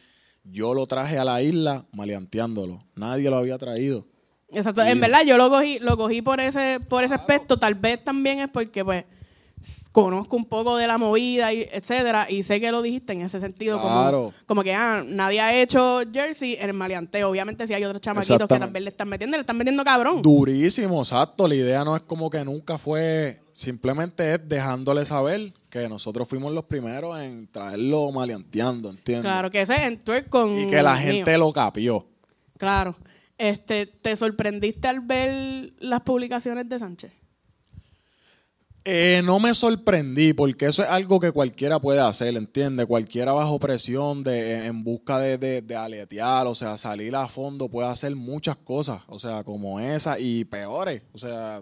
Yo 0.51 0.73
lo 0.73 0.87
traje 0.87 1.17
a 1.17 1.23
la 1.23 1.41
isla 1.41 1.85
maleanteándolo. 1.91 2.79
Nadie 2.95 3.29
lo 3.29 3.37
había 3.37 3.57
traído. 3.57 4.05
Exacto. 4.51 4.81
En 4.81 4.99
verdad, 4.99 5.23
yo 5.25 5.37
lo 5.37 5.49
cogí, 5.49 5.79
lo 5.79 5.95
cogí 5.95 6.21
por 6.21 6.39
ese, 6.39 6.79
por 6.79 7.03
ese 7.03 7.13
aspecto. 7.13 7.57
Tal 7.57 7.75
vez 7.75 8.03
también 8.03 8.39
es 8.39 8.49
porque, 8.49 8.83
pues, 8.83 9.05
conozco 9.91 10.35
un 10.35 10.45
poco 10.45 10.77
de 10.77 10.87
la 10.87 10.97
movida, 10.97 11.51
y 11.53 11.67
etcétera, 11.71 12.27
y 12.29 12.43
sé 12.43 12.61
que 12.61 12.71
lo 12.71 12.81
dijiste 12.81 13.13
en 13.13 13.21
ese 13.21 13.39
sentido, 13.39 13.81
como, 13.81 14.33
como 14.45 14.63
que 14.63 14.73
ah, 14.73 15.03
nadie 15.05 15.41
ha 15.41 15.59
hecho 15.59 16.01
jersey 16.11 16.57
en 16.59 16.69
el 16.69 16.75
maleanteo. 16.75 17.29
Obviamente 17.29 17.67
si 17.67 17.73
hay 17.73 17.83
otros 17.83 18.01
chamaquitos 18.01 18.47
que 18.47 18.59
también 18.59 18.83
le 18.83 18.91
están 18.91 19.09
metiendo, 19.09 19.37
le 19.37 19.41
están 19.41 19.57
metiendo 19.57 19.83
cabrón. 19.83 20.21
Durísimo, 20.21 20.99
exacto. 20.99 21.47
La 21.47 21.55
idea 21.55 21.83
no 21.83 21.95
es 21.95 22.03
como 22.03 22.29
que 22.29 22.43
nunca 22.43 22.77
fue, 22.77 23.41
simplemente 23.51 24.35
es 24.35 24.47
dejándole 24.47 25.05
saber 25.05 25.53
que 25.69 25.87
nosotros 25.87 26.27
fuimos 26.27 26.53
los 26.53 26.65
primeros 26.65 27.19
en 27.19 27.47
traerlo 27.47 28.11
maleanteando, 28.11 28.89
¿entiendes? 28.89 29.23
Claro, 29.23 29.49
que 29.49 29.61
ese 29.61 29.99
es 30.05 30.27
con... 30.29 30.57
Y 30.57 30.67
que 30.67 30.81
la 30.81 30.95
gente 30.95 31.37
lo 31.37 31.53
capió. 31.53 32.07
Claro. 32.57 32.95
Este, 33.37 33.85
¿Te 33.85 34.15
sorprendiste 34.15 34.87
al 34.87 34.99
ver 34.99 35.73
las 35.79 36.01
publicaciones 36.01 36.67
de 36.67 36.79
Sánchez? 36.79 37.13
Eh, 38.91 39.21
no 39.23 39.39
me 39.39 39.53
sorprendí 39.53 40.33
porque 40.33 40.65
eso 40.65 40.81
es 40.81 40.89
algo 40.89 41.19
que 41.19 41.31
cualquiera 41.31 41.79
puede 41.79 41.99
hacer, 41.99 42.35
¿entiendes? 42.35 42.87
Cualquiera 42.87 43.33
bajo 43.33 43.59
presión 43.59 44.23
de, 44.23 44.65
en 44.65 44.83
busca 44.83 45.19
de, 45.19 45.61
de, 45.61 45.75
aletear, 45.75 46.47
o 46.47 46.55
sea, 46.55 46.75
salir 46.75 47.15
a 47.15 47.27
fondo 47.27 47.69
puede 47.69 47.87
hacer 47.87 48.15
muchas 48.15 48.57
cosas, 48.57 49.03
o 49.05 49.19
sea, 49.19 49.43
como 49.43 49.79
esa 49.79 50.17
y 50.17 50.43
peores, 50.43 51.03
o 51.13 51.19
sea, 51.19 51.61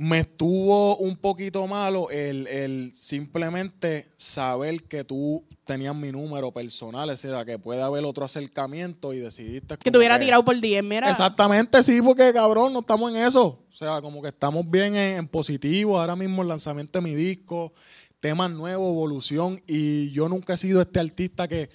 me 0.00 0.20
estuvo 0.20 0.96
un 0.96 1.14
poquito 1.14 1.66
malo 1.66 2.08
el, 2.08 2.90
simplemente 2.94 4.06
saber 4.16 4.84
que 4.84 5.04
tú 5.04 5.44
tenías 5.66 5.94
mi 5.94 6.10
número 6.10 6.50
personal, 6.52 7.10
o 7.10 7.16
sea, 7.18 7.44
que 7.44 7.58
puede 7.58 7.82
haber 7.82 8.06
otro 8.06 8.24
acercamiento 8.24 9.12
y 9.12 9.18
decidiste... 9.18 9.76
Que 9.76 9.90
te 9.90 9.98
hubiera 9.98 10.18
tirado 10.18 10.42
por 10.42 10.58
10, 10.58 10.82
mira. 10.84 11.10
Exactamente, 11.10 11.82
sí, 11.82 12.00
porque 12.00 12.32
cabrón, 12.32 12.72
no 12.72 12.80
estamos 12.80 13.10
en 13.10 13.18
eso. 13.18 13.62
O 13.70 13.74
sea, 13.74 14.00
como 14.00 14.22
que 14.22 14.28
estamos 14.28 14.68
bien 14.70 14.96
en, 14.96 15.28
positivo, 15.28 16.00
ahora 16.00 16.16
mismo 16.16 16.40
el 16.40 16.48
lanzamiento 16.48 16.98
de 16.98 17.02
mi 17.02 17.14
disco, 17.14 17.74
temas 18.20 18.50
nuevos, 18.50 18.88
evolución, 18.88 19.60
y 19.66 20.10
yo 20.12 20.30
nunca 20.30 20.54
he 20.54 20.56
sido 20.56 20.80
este 20.80 20.98
artista 20.98 21.46
que 21.46 21.68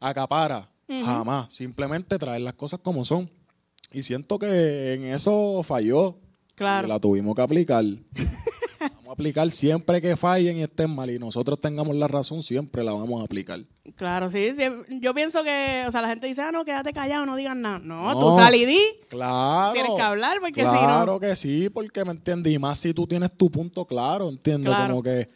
acapara, 0.00 0.68
jamás. 0.88 1.52
Simplemente 1.54 2.18
traer 2.18 2.40
las 2.40 2.54
cosas 2.54 2.80
como 2.80 3.04
son. 3.04 3.30
Y 3.92 4.02
siento 4.02 4.36
que 4.36 4.94
en 4.94 5.04
eso 5.04 5.62
falló 5.62 6.18
Claro. 6.58 6.88
la 6.88 6.98
tuvimos 6.98 7.34
que 7.36 7.42
aplicar. 7.42 7.84
vamos 8.80 9.08
a 9.08 9.12
aplicar 9.12 9.50
siempre 9.50 10.00
que 10.00 10.16
fallen 10.16 10.58
y 10.58 10.62
estén 10.64 10.90
mal 10.90 11.08
y 11.08 11.18
nosotros 11.18 11.60
tengamos 11.60 11.94
la 11.96 12.08
razón, 12.08 12.42
siempre 12.42 12.82
la 12.82 12.92
vamos 12.92 13.20
a 13.20 13.24
aplicar. 13.24 13.60
Claro, 13.94 14.30
sí, 14.30 14.50
Yo 15.00 15.14
pienso 15.14 15.42
que, 15.44 15.84
o 15.86 15.92
sea, 15.92 16.02
la 16.02 16.08
gente 16.08 16.26
dice, 16.26 16.42
ah, 16.42 16.52
no, 16.52 16.64
quédate 16.64 16.92
callado, 16.92 17.26
no 17.26 17.36
digas 17.36 17.56
nada. 17.56 17.78
No, 17.78 18.18
tú 18.18 18.36
sal 18.36 18.54
y 18.54 18.64
di. 18.64 18.80
Claro. 19.08 19.72
Tienes 19.72 19.92
que 19.94 20.02
hablar 20.02 20.38
porque 20.40 20.60
si 20.60 20.66
no. 20.66 20.72
Claro 20.72 21.20
que 21.20 21.36
sí, 21.36 21.70
porque 21.70 22.04
me 22.04 22.10
entiendes. 22.10 22.52
Y 22.52 22.58
más 22.58 22.80
si 22.80 22.92
tú 22.92 23.06
tienes 23.06 23.30
tu 23.36 23.50
punto 23.50 23.86
claro, 23.86 24.28
¿entiendes? 24.28 24.74
Como 24.74 25.02
que 25.02 25.28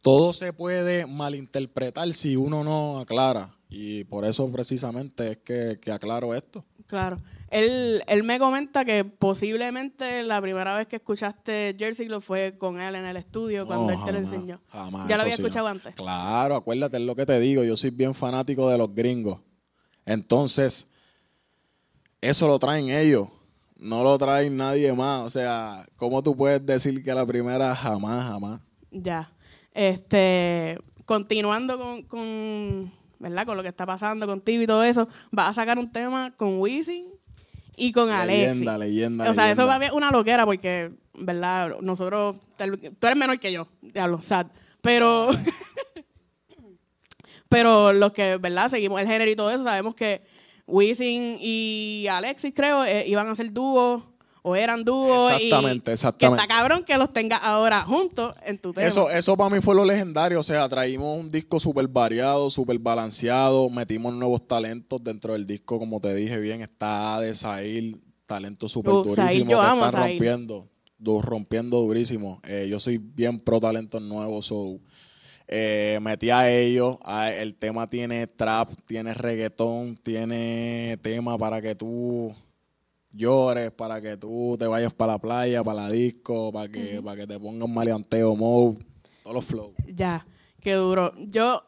todo 0.00 0.32
se 0.32 0.52
puede 0.52 1.06
malinterpretar 1.06 2.12
si 2.12 2.36
uno 2.36 2.64
no 2.64 2.98
aclara. 2.98 3.50
Y 3.68 4.04
por 4.04 4.24
eso 4.24 4.50
precisamente 4.50 5.32
es 5.32 5.38
que, 5.38 5.78
que 5.80 5.92
aclaro 5.92 6.34
esto. 6.34 6.64
Claro. 6.86 7.18
Él, 7.50 8.02
él 8.08 8.24
me 8.24 8.38
comenta 8.38 8.84
que 8.84 9.04
posiblemente 9.04 10.22
la 10.24 10.40
primera 10.40 10.76
vez 10.76 10.88
que 10.88 10.96
escuchaste 10.96 11.76
Jersey 11.78 12.08
lo 12.08 12.20
fue 12.20 12.56
con 12.58 12.80
él 12.80 12.96
en 12.96 13.04
el 13.04 13.16
estudio 13.16 13.66
cuando 13.66 13.92
él 13.92 13.98
te 14.04 14.12
lo 14.12 14.18
enseñó. 14.18 14.60
¿Ya 15.08 15.16
lo 15.16 15.22
había 15.22 15.34
escuchado 15.34 15.68
antes? 15.68 15.94
Claro, 15.94 16.56
acuérdate, 16.56 16.96
es 16.96 17.04
lo 17.04 17.14
que 17.14 17.24
te 17.24 17.38
digo. 17.38 17.62
Yo 17.62 17.76
soy 17.76 17.90
bien 17.90 18.14
fanático 18.14 18.68
de 18.68 18.78
los 18.78 18.92
gringos. 18.92 19.40
Entonces, 20.04 20.90
eso 22.20 22.48
lo 22.48 22.58
traen 22.58 22.90
ellos. 22.90 23.28
No 23.76 24.02
lo 24.02 24.18
traen 24.18 24.56
nadie 24.56 24.92
más. 24.92 25.20
O 25.20 25.30
sea, 25.30 25.86
¿cómo 25.96 26.22
tú 26.22 26.36
puedes 26.36 26.64
decir 26.64 27.04
que 27.04 27.14
la 27.14 27.26
primera 27.26 27.76
jamás, 27.76 28.24
jamás? 28.24 28.60
Ya. 28.90 29.30
Este, 29.72 30.78
continuando 31.04 31.78
con, 31.78 32.02
con, 32.02 32.92
¿verdad? 33.18 33.46
Con 33.46 33.56
lo 33.56 33.62
que 33.62 33.68
está 33.68 33.86
pasando 33.86 34.26
contigo 34.26 34.62
y 34.62 34.66
todo 34.66 34.82
eso, 34.82 35.08
vas 35.30 35.50
a 35.50 35.54
sacar 35.54 35.78
un 35.78 35.92
tema 35.92 36.34
con 36.36 36.58
Wisin 36.58 37.15
y 37.76 37.92
con 37.92 38.10
Alexis. 38.10 38.48
Leyenda, 38.48 38.78
leyenda. 38.78 39.30
O 39.30 39.34
sea, 39.34 39.50
eso 39.50 39.66
va 39.66 39.78
una 39.92 40.10
loquera 40.10 40.44
porque, 40.44 40.92
¿verdad? 41.14 41.76
Nosotros, 41.80 42.36
tú 42.98 43.06
eres 43.06 43.18
menor 43.18 43.38
que 43.38 43.52
yo, 43.52 43.68
diablo, 43.82 44.20
sad. 44.22 44.46
Pero, 44.80 45.30
pero 47.48 47.92
los 47.92 48.12
que, 48.12 48.38
¿verdad? 48.38 48.68
Seguimos 48.68 49.00
el 49.00 49.06
género 49.06 49.30
y 49.30 49.36
todo 49.36 49.50
eso, 49.50 49.64
sabemos 49.64 49.94
que 49.94 50.22
Wisin 50.66 51.38
y 51.40 52.06
Alexis, 52.10 52.52
creo, 52.54 52.84
eh, 52.84 53.04
iban 53.06 53.28
a 53.28 53.34
ser 53.34 53.52
dúos 53.52 54.04
o 54.48 54.54
eran 54.54 54.84
dúos. 54.84 55.32
Exactamente, 55.32 55.92
exactamente. 55.92 56.38
Que 56.38 56.42
está 56.44 56.60
cabrón 56.60 56.84
que 56.84 56.96
los 56.96 57.12
tengas 57.12 57.42
ahora 57.42 57.82
juntos 57.82 58.32
en 58.44 58.58
tu 58.58 58.72
tema. 58.72 58.86
Eso, 58.86 59.10
eso 59.10 59.36
para 59.36 59.50
mí 59.52 59.60
fue 59.60 59.74
lo 59.74 59.84
legendario. 59.84 60.38
O 60.38 60.42
sea, 60.44 60.68
traímos 60.68 61.18
un 61.18 61.28
disco 61.28 61.58
súper 61.58 61.88
variado, 61.88 62.48
súper 62.48 62.78
balanceado. 62.78 63.68
Metimos 63.68 64.14
nuevos 64.14 64.46
talentos 64.46 65.02
dentro 65.02 65.32
del 65.32 65.48
disco, 65.48 65.80
como 65.80 66.00
te 66.00 66.14
dije 66.14 66.38
bien. 66.38 66.62
Está 66.62 67.18
de 67.18 67.34
Sahil, 67.34 68.00
talento 68.24 68.68
súper 68.68 68.92
uh, 68.92 69.02
durísimo. 69.02 69.46
que 69.46 69.54
está 69.54 69.90
rompiendo, 69.90 70.68
rompiendo 71.00 71.80
durísimo. 71.80 72.40
Eh, 72.46 72.68
yo 72.70 72.78
soy 72.78 72.98
bien 72.98 73.40
pro 73.40 73.58
talentos 73.58 74.00
nuevos, 74.00 74.46
so. 74.46 74.78
Eh, 75.48 75.98
metí 76.02 76.30
a 76.30 76.48
ellos. 76.52 76.98
el 77.34 77.56
tema 77.56 77.90
tiene 77.90 78.28
trap, 78.28 78.70
tiene 78.86 79.12
reggaetón, 79.12 79.96
tiene 79.96 80.98
tema 81.02 81.36
para 81.36 81.60
que 81.60 81.74
tú 81.74 82.32
llores, 83.16 83.72
para 83.72 84.00
que 84.00 84.16
tú 84.16 84.56
te 84.58 84.66
vayas 84.66 84.92
para 84.92 85.14
la 85.14 85.18
playa, 85.18 85.64
para 85.64 85.82
la 85.82 85.90
disco, 85.90 86.52
para 86.52 86.68
que, 86.68 87.00
para 87.02 87.16
que 87.16 87.26
te 87.26 87.40
pongan 87.40 87.72
maleanteo, 87.72 88.36
mode, 88.36 88.78
todos 89.22 89.34
los 89.34 89.44
flows. 89.44 89.74
Ya, 89.86 90.26
qué 90.60 90.74
duro. 90.74 91.12
Yo, 91.18 91.64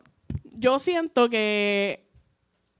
yo 0.52 0.78
siento 0.78 1.28
que 1.28 2.09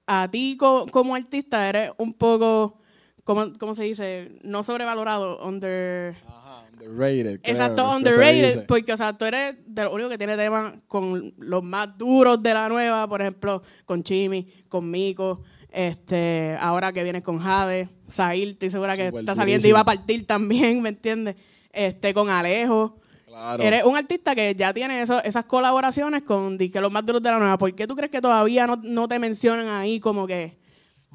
a 0.07 0.29
ti 0.31 0.57
como 0.57 1.15
artista 1.15 1.69
eres 1.69 1.93
un 1.99 2.15
poco, 2.15 2.79
¿cómo, 3.25 3.53
¿cómo 3.59 3.75
se 3.75 3.85
dice? 3.85 4.39
No 4.43 4.63
sobrevalorado, 4.63 5.45
under... 5.47 6.17
Ajá, 6.27 6.65
underrated. 6.73 7.41
Exacto, 7.43 7.91
underrated, 7.95 8.67
porque, 8.67 8.93
o 8.93 8.97
sea, 8.97 9.17
tú 9.17 9.27
eres 9.27 9.57
de 9.67 9.85
lo 9.85 9.93
único 9.93 10.09
que 10.09 10.19
tiene 10.19 10.37
temas 10.37 10.75
con 10.87 11.35
los 11.37 11.63
más 11.63 11.97
duros 11.99 12.43
de 12.43 12.55
la 12.55 12.69
nueva, 12.69 13.07
por 13.07 13.21
ejemplo, 13.21 13.63
con 13.85 14.03
Chimi, 14.03 14.65
con 14.69 14.91
Mico, 14.91 15.43
este, 15.71 16.57
ahora 16.61 16.93
que 16.93 17.03
vienes 17.03 17.23
con 17.23 17.39
Jade, 17.39 17.89
Zahir, 18.11 18.49
estoy 18.49 18.71
segura 18.71 18.97
que 18.97 19.09
está 19.09 19.35
saliendo 19.35 19.69
y 19.69 19.73
va 19.73 19.81
a 19.81 19.85
partir 19.85 20.27
también, 20.27 20.81
¿me 20.83 20.91
entiendes? 20.91 21.37
Este, 21.73 22.15
con 22.15 22.31
Alejo. 22.31 23.01
Claro. 23.27 23.63
Eres 23.63 23.85
un 23.85 23.97
artista 23.97 24.35
que 24.35 24.55
ya 24.55 24.73
tiene 24.73 25.03
esas 25.03 25.45
colaboraciones 25.45 26.23
con 26.23 26.57
que 26.57 26.81
los 26.81 26.91
más 26.91 27.05
duros 27.05 27.23
de 27.23 27.31
la 27.31 27.39
nueva. 27.39 27.59
¿Por 27.59 27.75
qué 27.75 27.87
tú 27.87 27.95
crees 27.95 28.11
que 28.11 28.21
todavía 28.21 28.67
no, 28.67 29.09
te 29.09 29.19
mencionan 29.19 29.69
ahí 29.69 30.01
como 30.01 30.27
que... 30.27 30.59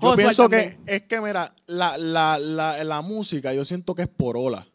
Yo 0.02 0.16
pienso 0.16 0.50
que 0.50 0.78
es 0.86 1.04
que, 1.04 1.22
mira, 1.22 1.54
la, 1.68 1.98
la, 1.98 2.40
la, 2.40 2.84
la 2.84 3.02
música 3.02 3.54
yo 3.54 3.64
siento 3.64 3.94
que 3.94 4.04
es 4.04 4.08
por 4.08 4.38
ola. 4.38 4.68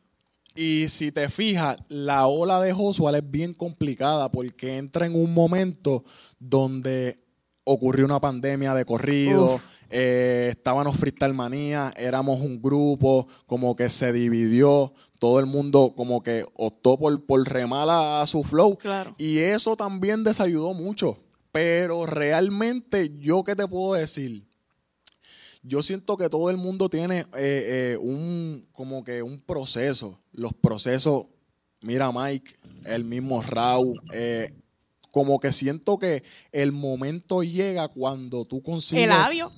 Y 0.54 0.88
si 0.88 1.12
te 1.12 1.28
fijas, 1.28 1.76
la 1.88 2.26
ola 2.26 2.60
de 2.60 2.72
Josué 2.72 3.16
es 3.16 3.30
bien 3.30 3.54
complicada 3.54 4.30
porque 4.30 4.76
entra 4.76 5.06
en 5.06 5.14
un 5.14 5.32
momento 5.32 6.04
donde 6.40 7.27
ocurrió 7.70 8.06
una 8.06 8.18
pandemia 8.20 8.72
de 8.72 8.86
corrido, 8.86 9.60
eh, 9.90 10.48
estábamos 10.52 10.96
Freestyle 10.96 11.34
Manía, 11.34 11.92
éramos 11.96 12.40
un 12.40 12.62
grupo, 12.62 13.28
como 13.46 13.76
que 13.76 13.90
se 13.90 14.10
dividió, 14.12 14.94
todo 15.18 15.38
el 15.38 15.46
mundo 15.46 15.92
como 15.94 16.22
que 16.22 16.46
optó 16.54 16.96
por, 16.96 17.26
por 17.26 17.46
remar 17.46 17.88
a, 17.90 18.26
su 18.26 18.42
flow. 18.42 18.78
Y 19.18 19.38
eso 19.38 19.76
también 19.76 20.24
desayudó 20.24 20.72
mucho. 20.72 21.18
Pero 21.52 22.06
realmente, 22.06 23.18
yo 23.18 23.44
qué 23.44 23.54
te 23.54 23.66
puedo 23.66 23.94
decir, 23.94 24.46
yo 25.62 25.82
siento 25.82 26.16
que 26.16 26.30
todo 26.30 26.50
el 26.50 26.56
mundo 26.56 26.88
tiene 26.88 27.20
eh, 27.20 27.24
eh, 27.36 27.98
un 28.00 28.66
como 28.72 29.04
que 29.04 29.22
un 29.22 29.40
proceso. 29.40 30.20
Los 30.32 30.54
procesos, 30.54 31.26
mira 31.82 32.10
Mike, 32.12 32.56
el 32.86 33.04
mismo 33.04 33.42
Raúl, 33.42 33.98
eh, 34.14 34.54
como 35.18 35.40
que 35.40 35.52
siento 35.52 35.98
que 35.98 36.22
el 36.52 36.70
momento 36.70 37.42
llega 37.42 37.88
cuando 37.88 38.44
tú 38.44 38.62
consigues. 38.62 39.02
El 39.02 39.10
labio. 39.10 39.50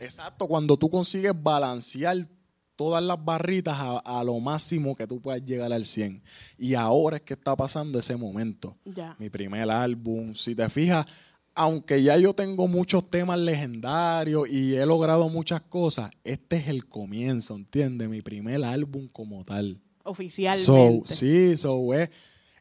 Exacto, 0.00 0.48
cuando 0.48 0.76
tú 0.76 0.90
consigues 0.90 1.32
balancear 1.40 2.26
todas 2.74 3.00
las 3.00 3.24
barritas 3.24 3.76
a, 3.78 4.24
lo 4.24 4.40
máximo 4.40 4.96
que 4.96 5.06
tú 5.06 5.20
puedas 5.20 5.44
llegar 5.44 5.72
al 5.72 5.84
100. 5.84 6.20
Y 6.58 6.74
ahora 6.74 7.18
es 7.18 7.22
que 7.22 7.34
está 7.34 7.54
pasando 7.54 8.00
ese 8.00 8.16
momento. 8.16 8.76
Mi 9.20 9.30
primer 9.30 9.70
álbum, 9.70 10.34
si 10.34 10.56
te 10.56 10.68
fijas, 10.68 11.06
aunque 11.54 12.02
ya 12.02 12.16
yo 12.16 12.34
tengo 12.34 12.66
muchos 12.66 13.08
temas 13.08 13.38
legendarios 13.38 14.48
y 14.48 14.74
he 14.74 14.84
logrado 14.84 15.28
muchas 15.28 15.60
cosas, 15.60 16.10
este 16.24 16.56
es 16.56 16.66
el 16.66 16.86
comienzo, 16.86 17.54
¿entiendes? 17.54 18.08
Mi 18.08 18.20
primer 18.20 18.64
álbum 18.64 19.06
como 19.06 19.44
tal. 19.44 19.78
Oficialmente. 20.02 21.14
sí, 21.14 21.56
so, 21.56 21.94
es, 21.94 22.10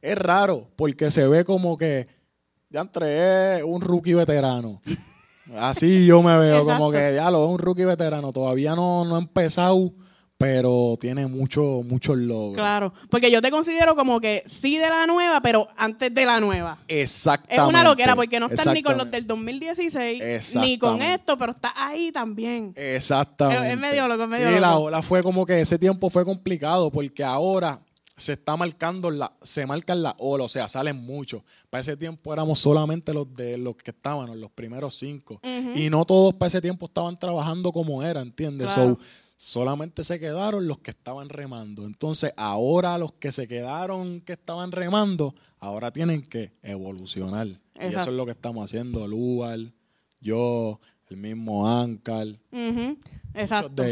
es 0.03 0.17
raro 0.17 0.69
porque 0.75 1.09
se 1.09 1.27
ve 1.27 1.43
como 1.43 1.77
que 1.77 2.16
ya 2.69 2.81
entré 2.81 3.63
un 3.63 3.81
rookie 3.81 4.13
veterano. 4.13 4.81
Así 5.57 6.05
yo 6.05 6.21
me 6.21 6.37
veo, 6.37 6.65
como 6.65 6.91
que 6.91 7.13
ya 7.15 7.31
lo 7.31 7.45
es 7.45 7.51
un 7.51 7.59
rookie 7.59 7.85
veterano. 7.85 8.33
Todavía 8.33 8.75
no, 8.75 9.05
no 9.05 9.15
he 9.15 9.19
empezado 9.19 9.93
pero 10.37 10.97
tiene 11.01 11.25
mucho, 11.25 11.81
muchos 11.83 12.15
logros. 12.17 12.55
Claro, 12.55 12.93
porque 13.09 13.31
yo 13.31 13.41
te 13.41 13.49
considero 13.49 13.95
como 13.95 14.19
que 14.21 14.43
sí 14.45 14.77
de 14.77 14.87
la 14.87 15.07
nueva, 15.07 15.41
pero 15.41 15.67
antes 15.75 16.13
de 16.13 16.25
la 16.25 16.39
nueva. 16.39 16.77
Exactamente. 16.87 17.61
Es 17.61 17.67
una 17.67 17.83
loquera 17.83 18.15
porque 18.15 18.39
no 18.39 18.47
estás 18.47 18.73
ni 18.73 18.83
con 18.83 18.97
los 18.97 19.09
del 19.09 19.25
2016, 19.25 20.55
ni 20.55 20.77
con 20.77 21.01
esto, 21.01 21.37
pero 21.37 21.53
está 21.53 21.73
ahí 21.75 22.11
también. 22.11 22.73
Exactamente. 22.75 23.73
Es, 23.73 23.79
medio 23.79 24.07
loco, 24.07 24.23
es 24.23 24.29
medio 24.29 24.53
sí, 24.53 24.59
la 24.59 24.77
ola 24.77 25.01
fue 25.01 25.23
como 25.23 25.45
que 25.45 25.59
ese 25.59 25.79
tiempo 25.79 26.09
fue 26.09 26.23
complicado 26.23 26.91
porque 26.91 27.23
ahora 27.23 27.79
se 28.17 28.33
está 28.33 28.57
marcando, 28.57 29.11
la, 29.11 29.31
se 29.43 29.67
marcan 29.67 30.01
las 30.01 30.15
olas, 30.17 30.45
o 30.45 30.49
sea, 30.49 30.67
salen 30.67 30.97
muchos. 30.97 31.43
Para 31.69 31.81
ese 31.81 31.95
tiempo 31.95 32.33
éramos 32.33 32.59
solamente 32.59 33.13
los 33.13 33.31
de 33.33 33.57
los 33.57 33.75
que 33.75 33.91
estaban, 33.91 34.41
los 34.41 34.49
primeros 34.51 34.95
cinco. 34.95 35.39
Y 35.75 35.89
no 35.91 36.03
todos 36.03 36.33
para 36.33 36.47
ese 36.47 36.59
tiempo 36.59 36.87
estaban 36.87 37.19
trabajando 37.19 37.71
como 37.71 38.01
era, 38.03 38.21
¿entiendes? 38.21 38.71
So, 38.71 38.97
solamente 39.35 40.03
se 40.03 40.19
quedaron 40.19 40.67
los 40.67 40.79
que 40.79 40.91
estaban 40.91 41.29
remando. 41.29 41.85
Entonces, 41.85 42.33
ahora 42.37 42.97
los 42.97 43.13
que 43.13 43.31
se 43.31 43.47
quedaron 43.47 44.21
que 44.21 44.33
estaban 44.33 44.71
remando, 44.71 45.35
ahora 45.59 45.91
tienen 45.91 46.23
que 46.23 46.53
evolucionar. 46.63 47.47
Y 47.47 47.85
eso 47.85 48.09
es 48.09 48.15
lo 48.15 48.25
que 48.25 48.31
estamos 48.31 48.65
haciendo, 48.65 49.07
Lugar, 49.07 49.59
yo, 50.19 50.79
el 51.09 51.17
mismo 51.17 51.69
Ankar. 51.69 52.27
Exacto. 53.35 53.83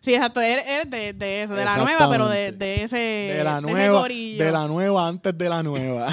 Sí, 0.00 0.14
exacto, 0.14 0.40
es 0.40 0.88
de, 0.88 1.12
de, 1.12 1.42
eso, 1.42 1.54
de 1.54 1.64
la 1.64 1.76
nueva, 1.76 2.10
pero 2.10 2.28
de, 2.28 2.52
de 2.52 2.82
ese, 2.84 2.96
de 2.96 3.44
la 3.44 3.60
nueva, 3.60 4.08
de 4.08 4.52
la 4.52 4.68
nueva 4.68 5.08
antes 5.08 5.36
de 5.36 5.48
la 5.48 5.62
nueva. 5.62 6.08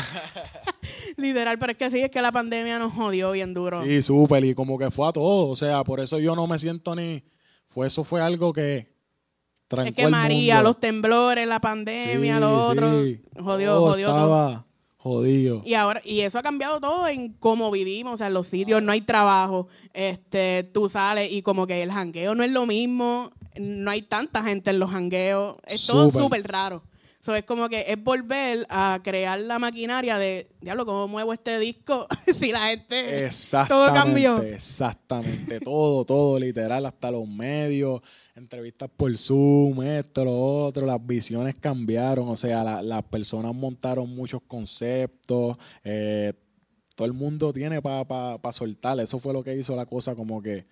Literal, 1.18 1.60
pero 1.60 1.72
es 1.72 1.78
que 1.78 1.90
sí, 1.90 2.00
es 2.02 2.10
que 2.10 2.22
la 2.22 2.32
pandemia 2.32 2.80
nos 2.80 2.94
jodió 2.94 3.32
bien 3.32 3.54
duro. 3.54 3.84
Sí, 3.84 4.02
súper, 4.02 4.44
y 4.44 4.56
como 4.56 4.78
que 4.78 4.90
fue 4.92 5.08
a 5.08 5.12
todo, 5.12 5.48
o 5.48 5.56
sea, 5.56 5.84
por 5.84 6.00
eso 6.00 6.20
yo 6.20 6.36
no 6.36 6.48
me 6.48 6.58
siento 6.60 6.96
ni, 6.96 7.24
fue 7.68 7.88
eso 7.88 8.04
fue 8.04 8.22
algo 8.22 8.54
que 8.54 8.94
trancó 9.68 9.90
Es 9.90 9.96
que 9.96 10.08
María, 10.08 10.62
los 10.62 10.80
temblores, 10.80 11.48
la 11.48 11.60
pandemia, 11.60 12.40
lo 12.40 12.68
otro, 12.68 12.90
jodió, 13.38 13.80
jodió 13.80 14.08
estaba 14.10 14.66
Jodido. 15.06 15.62
Y 15.64 15.76
ahora, 15.76 16.02
y 16.04 16.22
eso 16.22 16.40
ha 16.40 16.42
cambiado 16.42 16.82
todo 16.82 17.08
en 17.08 17.34
cómo 17.34 17.70
vivimos, 17.70 18.16
o 18.16 18.18
sea, 18.18 18.26
en 18.26 18.34
los 18.34 18.48
sitios 18.48 18.82
no 18.82 18.92
hay 18.92 19.02
trabajo, 19.02 19.68
este, 19.94 20.68
tú 20.74 20.90
sales 20.90 21.32
y 21.32 21.44
como 21.44 21.68
que 21.68 21.84
el 21.84 21.92
jangueo 21.92 22.34
no 22.34 22.44
es 22.44 22.50
lo 22.50 22.66
mismo, 22.66 23.32
no 23.56 23.92
hay 23.92 24.02
tanta 24.02 24.44
gente 24.44 24.72
en 24.72 24.80
los 24.80 24.90
jangueos, 24.90 25.58
es 25.68 25.86
todo 25.86 26.10
súper 26.10 26.42
raro. 26.48 26.82
So, 27.26 27.34
es 27.34 27.44
como 27.44 27.68
que 27.70 27.86
es 27.88 28.04
volver 28.04 28.68
a 28.70 29.00
crear 29.04 29.40
la 29.40 29.58
maquinaria 29.58 30.20
de, 30.20 30.48
diablo, 30.62 30.86
¿cómo 30.86 31.08
muevo 31.08 31.34
este 31.34 31.58
disco? 31.58 32.06
si 32.36 32.52
la 32.52 32.68
gente... 32.68 33.28
Todo 33.68 33.92
cambió. 33.92 34.40
Exactamente, 34.44 35.60
todo, 35.60 36.06
todo, 36.06 36.38
literal, 36.38 36.86
hasta 36.86 37.10
los 37.10 37.28
medios, 37.28 38.04
entrevistas 38.36 38.92
por 38.96 39.18
Zoom, 39.18 39.82
esto, 39.82 40.24
lo 40.24 40.66
otro, 40.66 40.86
las 40.86 41.04
visiones 41.04 41.56
cambiaron, 41.56 42.30
o 42.30 42.38
sea, 42.38 42.64
las 42.84 43.04
personas 43.06 43.56
montaron 43.56 44.08
muchos 44.16 44.44
conceptos, 44.44 45.58
eh, 45.84 46.32
todo 46.94 47.08
el 47.08 47.14
mundo 47.14 47.52
tiene 47.52 47.82
para 47.82 48.06
pa, 48.06 48.52
soltar, 48.52 49.00
eso 49.00 49.18
fue 49.18 49.34
lo 49.34 49.44
que 49.44 49.56
hizo 49.56 49.76
la 49.76 49.88
cosa 49.88 50.14
como 50.14 50.44
que 50.44 50.68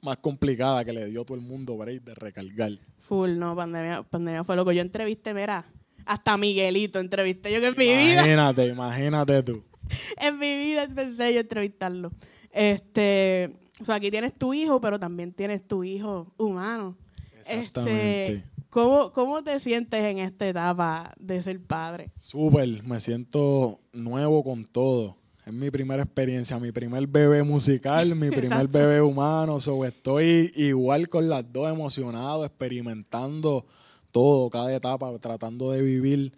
más 0.00 0.16
complicada 0.18 0.84
que 0.84 0.92
le 0.92 1.06
dio 1.06 1.24
todo 1.24 1.36
el 1.36 1.44
mundo 1.44 1.76
break 1.76 2.02
de 2.02 2.14
recargar. 2.14 2.72
Full, 2.98 3.38
no, 3.38 3.56
pandemia, 3.56 4.02
pandemia 4.02 4.44
fue 4.44 4.56
loco. 4.56 4.72
Yo 4.72 4.82
entrevisté, 4.82 5.34
mira, 5.34 5.64
hasta 6.04 6.36
Miguelito 6.36 6.98
entrevisté 6.98 7.52
yo 7.52 7.60
que 7.60 7.68
en 7.68 7.74
mi 7.76 7.86
vida. 7.86 8.22
Imagínate, 8.22 8.68
imagínate 8.68 9.42
tú. 9.42 9.64
en 10.18 10.38
mi 10.38 10.56
vida 10.56 10.88
pensé 10.94 11.34
yo 11.34 11.40
entrevistarlo. 11.40 12.12
Este, 12.50 13.50
o 13.80 13.84
sea, 13.84 13.96
aquí 13.96 14.10
tienes 14.10 14.34
tu 14.34 14.54
hijo, 14.54 14.80
pero 14.80 14.98
también 14.98 15.32
tienes 15.32 15.66
tu 15.66 15.84
hijo 15.84 16.32
humano. 16.36 16.96
Exactamente. 17.40 18.32
Este, 18.32 18.44
¿cómo, 18.70 19.12
¿Cómo 19.12 19.42
te 19.42 19.58
sientes 19.60 20.00
en 20.02 20.18
esta 20.18 20.48
etapa 20.48 21.14
de 21.18 21.42
ser 21.42 21.60
padre? 21.60 22.10
Súper, 22.20 22.82
me 22.84 23.00
siento 23.00 23.80
nuevo 23.92 24.42
con 24.44 24.64
todo 24.64 25.16
es 25.48 25.54
mi 25.54 25.70
primera 25.70 26.02
experiencia, 26.02 26.58
mi 26.58 26.72
primer 26.72 27.06
bebé 27.06 27.42
musical, 27.42 28.14
mi 28.14 28.30
primer 28.30 28.68
bebé 28.68 29.00
humano. 29.00 29.58
So, 29.60 29.84
estoy 29.84 30.52
igual 30.54 31.08
con 31.08 31.28
las 31.28 31.50
dos 31.50 31.70
emocionado, 31.70 32.44
experimentando 32.44 33.66
todo, 34.12 34.50
cada 34.50 34.74
etapa, 34.74 35.16
tratando 35.18 35.70
de 35.70 35.82
vivir 35.82 36.32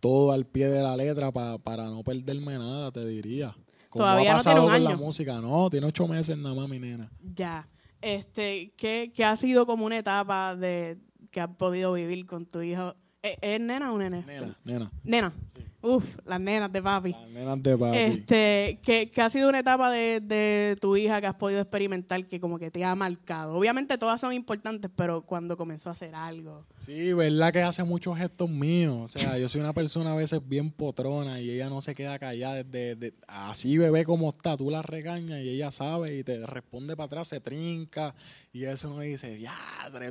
todo 0.00 0.32
al 0.32 0.44
pie 0.44 0.68
de 0.68 0.82
la 0.82 0.96
letra 0.96 1.30
para 1.32 1.84
no 1.84 2.02
perderme 2.02 2.58
nada, 2.58 2.90
te 2.90 3.06
diría. 3.06 3.56
Todavía 3.92 4.34
no 4.34 4.42
tiene 4.42 4.60
un 4.60 4.70
año. 4.70 4.90
la 4.90 4.96
música, 4.96 5.40
no, 5.40 5.70
tiene 5.70 5.86
ocho 5.86 6.06
meses 6.06 6.36
nada 6.36 6.54
más 6.54 6.68
mi 6.68 6.78
nena. 6.78 7.10
Ya. 7.20 7.68
Este, 8.00 8.72
¿qué, 8.76 9.12
qué 9.14 9.24
ha 9.24 9.36
sido 9.36 9.66
como 9.66 9.86
una 9.86 9.98
etapa 9.98 10.54
de 10.54 10.98
que 11.30 11.40
has 11.40 11.48
podido 11.56 11.92
vivir 11.92 12.26
con 12.26 12.46
tu 12.46 12.60
hijo? 12.60 12.94
¿Es, 13.22 13.60
nena 13.60 13.92
o 13.92 13.98
nene? 13.98 14.24
Nena, 14.26 14.56
nena. 14.64 14.92
Nena. 15.02 15.32
Uf, 15.80 16.16
las 16.26 16.40
nenas 16.40 16.72
de 16.72 16.82
papi. 16.82 17.12
Las 17.12 17.30
nenas 17.30 17.62
de 17.62 17.78
papi. 17.78 17.96
Este, 17.96 18.80
que, 18.82 19.12
ha 19.22 19.30
sido 19.30 19.48
una 19.48 19.60
etapa 19.60 19.92
de, 19.92 20.20
de, 20.20 20.76
tu 20.80 20.96
hija 20.96 21.20
que 21.20 21.28
has 21.28 21.36
podido 21.36 21.60
experimentar 21.60 22.26
que 22.26 22.40
como 22.40 22.58
que 22.58 22.70
te 22.70 22.84
ha 22.84 22.96
marcado. 22.96 23.54
Obviamente 23.54 23.96
todas 23.96 24.20
son 24.20 24.32
importantes, 24.32 24.90
pero 24.96 25.22
cuando 25.22 25.56
comenzó 25.56 25.90
a 25.90 25.92
hacer 25.92 26.16
algo. 26.16 26.64
Sí, 26.78 27.12
verdad 27.12 27.52
que 27.52 27.62
hace 27.62 27.84
muchos 27.84 28.18
gestos 28.18 28.50
míos. 28.50 28.96
O 29.04 29.08
sea, 29.08 29.38
yo 29.38 29.48
soy 29.48 29.60
una 29.60 29.72
persona 29.72 30.12
a 30.12 30.16
veces 30.16 30.40
bien 30.46 30.72
potrona 30.72 31.40
y 31.40 31.50
ella 31.50 31.68
no 31.68 31.80
se 31.80 31.94
queda 31.94 32.18
callada. 32.18 32.64
Desde, 32.64 33.14
así 33.28 33.78
bebé 33.78 34.04
como 34.04 34.30
está, 34.30 34.56
tú 34.56 34.70
la 34.70 34.82
regañas 34.82 35.40
y 35.42 35.48
ella 35.50 35.70
sabe 35.70 36.18
y 36.18 36.24
te 36.24 36.44
responde 36.44 36.96
para 36.96 37.06
atrás, 37.06 37.28
se 37.28 37.40
trinca 37.40 38.16
y 38.52 38.64
eso 38.64 38.88
no 38.88 39.00
dice, 39.00 39.38
ya, 39.38 39.54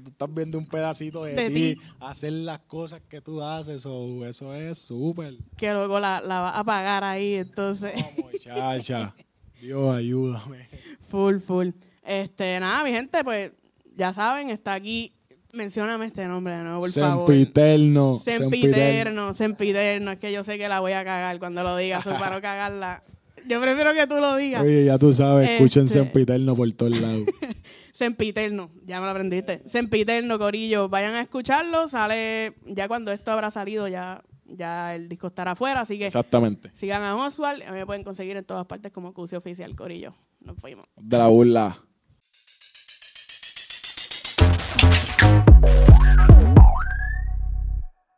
tú 0.02 0.10
estás 0.10 0.34
viendo 0.34 0.58
un 0.58 0.66
pedacito 0.66 1.26
de, 1.26 1.50
ti, 1.50 1.78
hacer 2.00 2.32
las 2.32 2.60
cosas 2.60 3.02
que 3.02 3.20
tú 3.20 3.42
haces, 3.42 3.86
o 3.86 4.26
eso 4.26 4.54
es 4.56 4.78
súper. 4.78 5.36
Que 5.58 5.74
luego 5.74 6.00
la, 6.00 6.22
la 6.22 6.40
vas 6.40 6.58
a 6.58 6.64
pagar 6.64 7.04
ahí, 7.04 7.36
entonces. 7.36 7.94
No, 7.96 8.24
muchacha, 8.26 9.16
Dios 9.62 9.96
ayúdame. 9.96 10.70
Full, 11.10 11.40
full. 11.40 11.70
Este, 12.06 12.60
nada, 12.60 12.84
mi 12.84 12.92
gente, 12.92 13.24
pues 13.24 13.52
ya 13.96 14.14
saben, 14.14 14.50
está 14.50 14.74
aquí. 14.74 15.14
Mencióname 15.54 16.06
este 16.06 16.26
nombre 16.28 16.56
de 16.56 16.64
nuevo, 16.64 16.82
por 16.82 16.90
Sempiterno. 16.90 18.20
favor. 18.20 18.22
Sempiterno. 18.24 19.34
Sempiterno. 19.34 20.12
Es 20.12 20.20
que 20.20 20.32
yo 20.32 20.44
sé 20.44 20.58
que 20.58 20.70
la 20.70 20.80
voy 20.82 20.92
a 20.92 21.04
cagar 21.04 21.40
cuando 21.40 21.64
lo 21.64 21.76
diga, 21.76 22.04
soy 22.04 22.14
para 22.14 22.36
no 22.36 22.42
cagarla. 22.42 23.04
Yo 23.48 23.62
prefiero 23.62 23.94
que 23.94 24.06
tú 24.08 24.16
lo 24.20 24.36
digas. 24.36 24.62
Oye, 24.62 24.86
ya 24.86 24.98
tú 25.00 25.14
sabes, 25.14 25.50
escuchen 25.50 25.86
este... 25.86 26.00
Sempiterno 26.00 26.56
por 26.56 26.72
todos 26.74 27.00
lados. 27.00 27.24
Sempiterno, 27.94 28.70
ya 28.86 29.00
me 29.00 29.06
lo 29.06 29.12
aprendiste. 29.12 29.64
Sempiterno, 29.68 30.38
Corillo, 30.38 30.90
vayan 30.90 31.16
a 31.16 31.22
escucharlo. 31.22 31.88
Sale 31.88 32.54
ya 32.66 32.88
cuando 32.88 33.12
esto 33.12 33.32
habrá 33.32 33.50
salido, 33.50 33.88
ya, 33.88 34.22
ya 34.50 34.96
el 34.96 35.10
disco 35.10 35.28
estará 35.28 35.52
afuera. 35.52 35.82
Así 35.82 35.98
que 35.98 36.08
Exactamente. 36.08 36.70
sigan 36.74 37.04
a 37.04 37.16
Oswald. 37.16 37.64
A 37.64 37.72
mí 37.72 37.78
me 37.80 37.86
pueden 37.86 38.04
conseguir 38.04 38.38
en 38.38 38.46
todas 38.46 38.66
partes 38.66 38.92
como 38.92 39.14
Cusio 39.14 39.38
Oficial, 39.38 39.76
Corillo. 39.76 40.14
Nos 40.40 40.58
fuimos. 40.58 40.86
De 40.96 41.18
la 41.18 41.28
burla. 41.28 41.78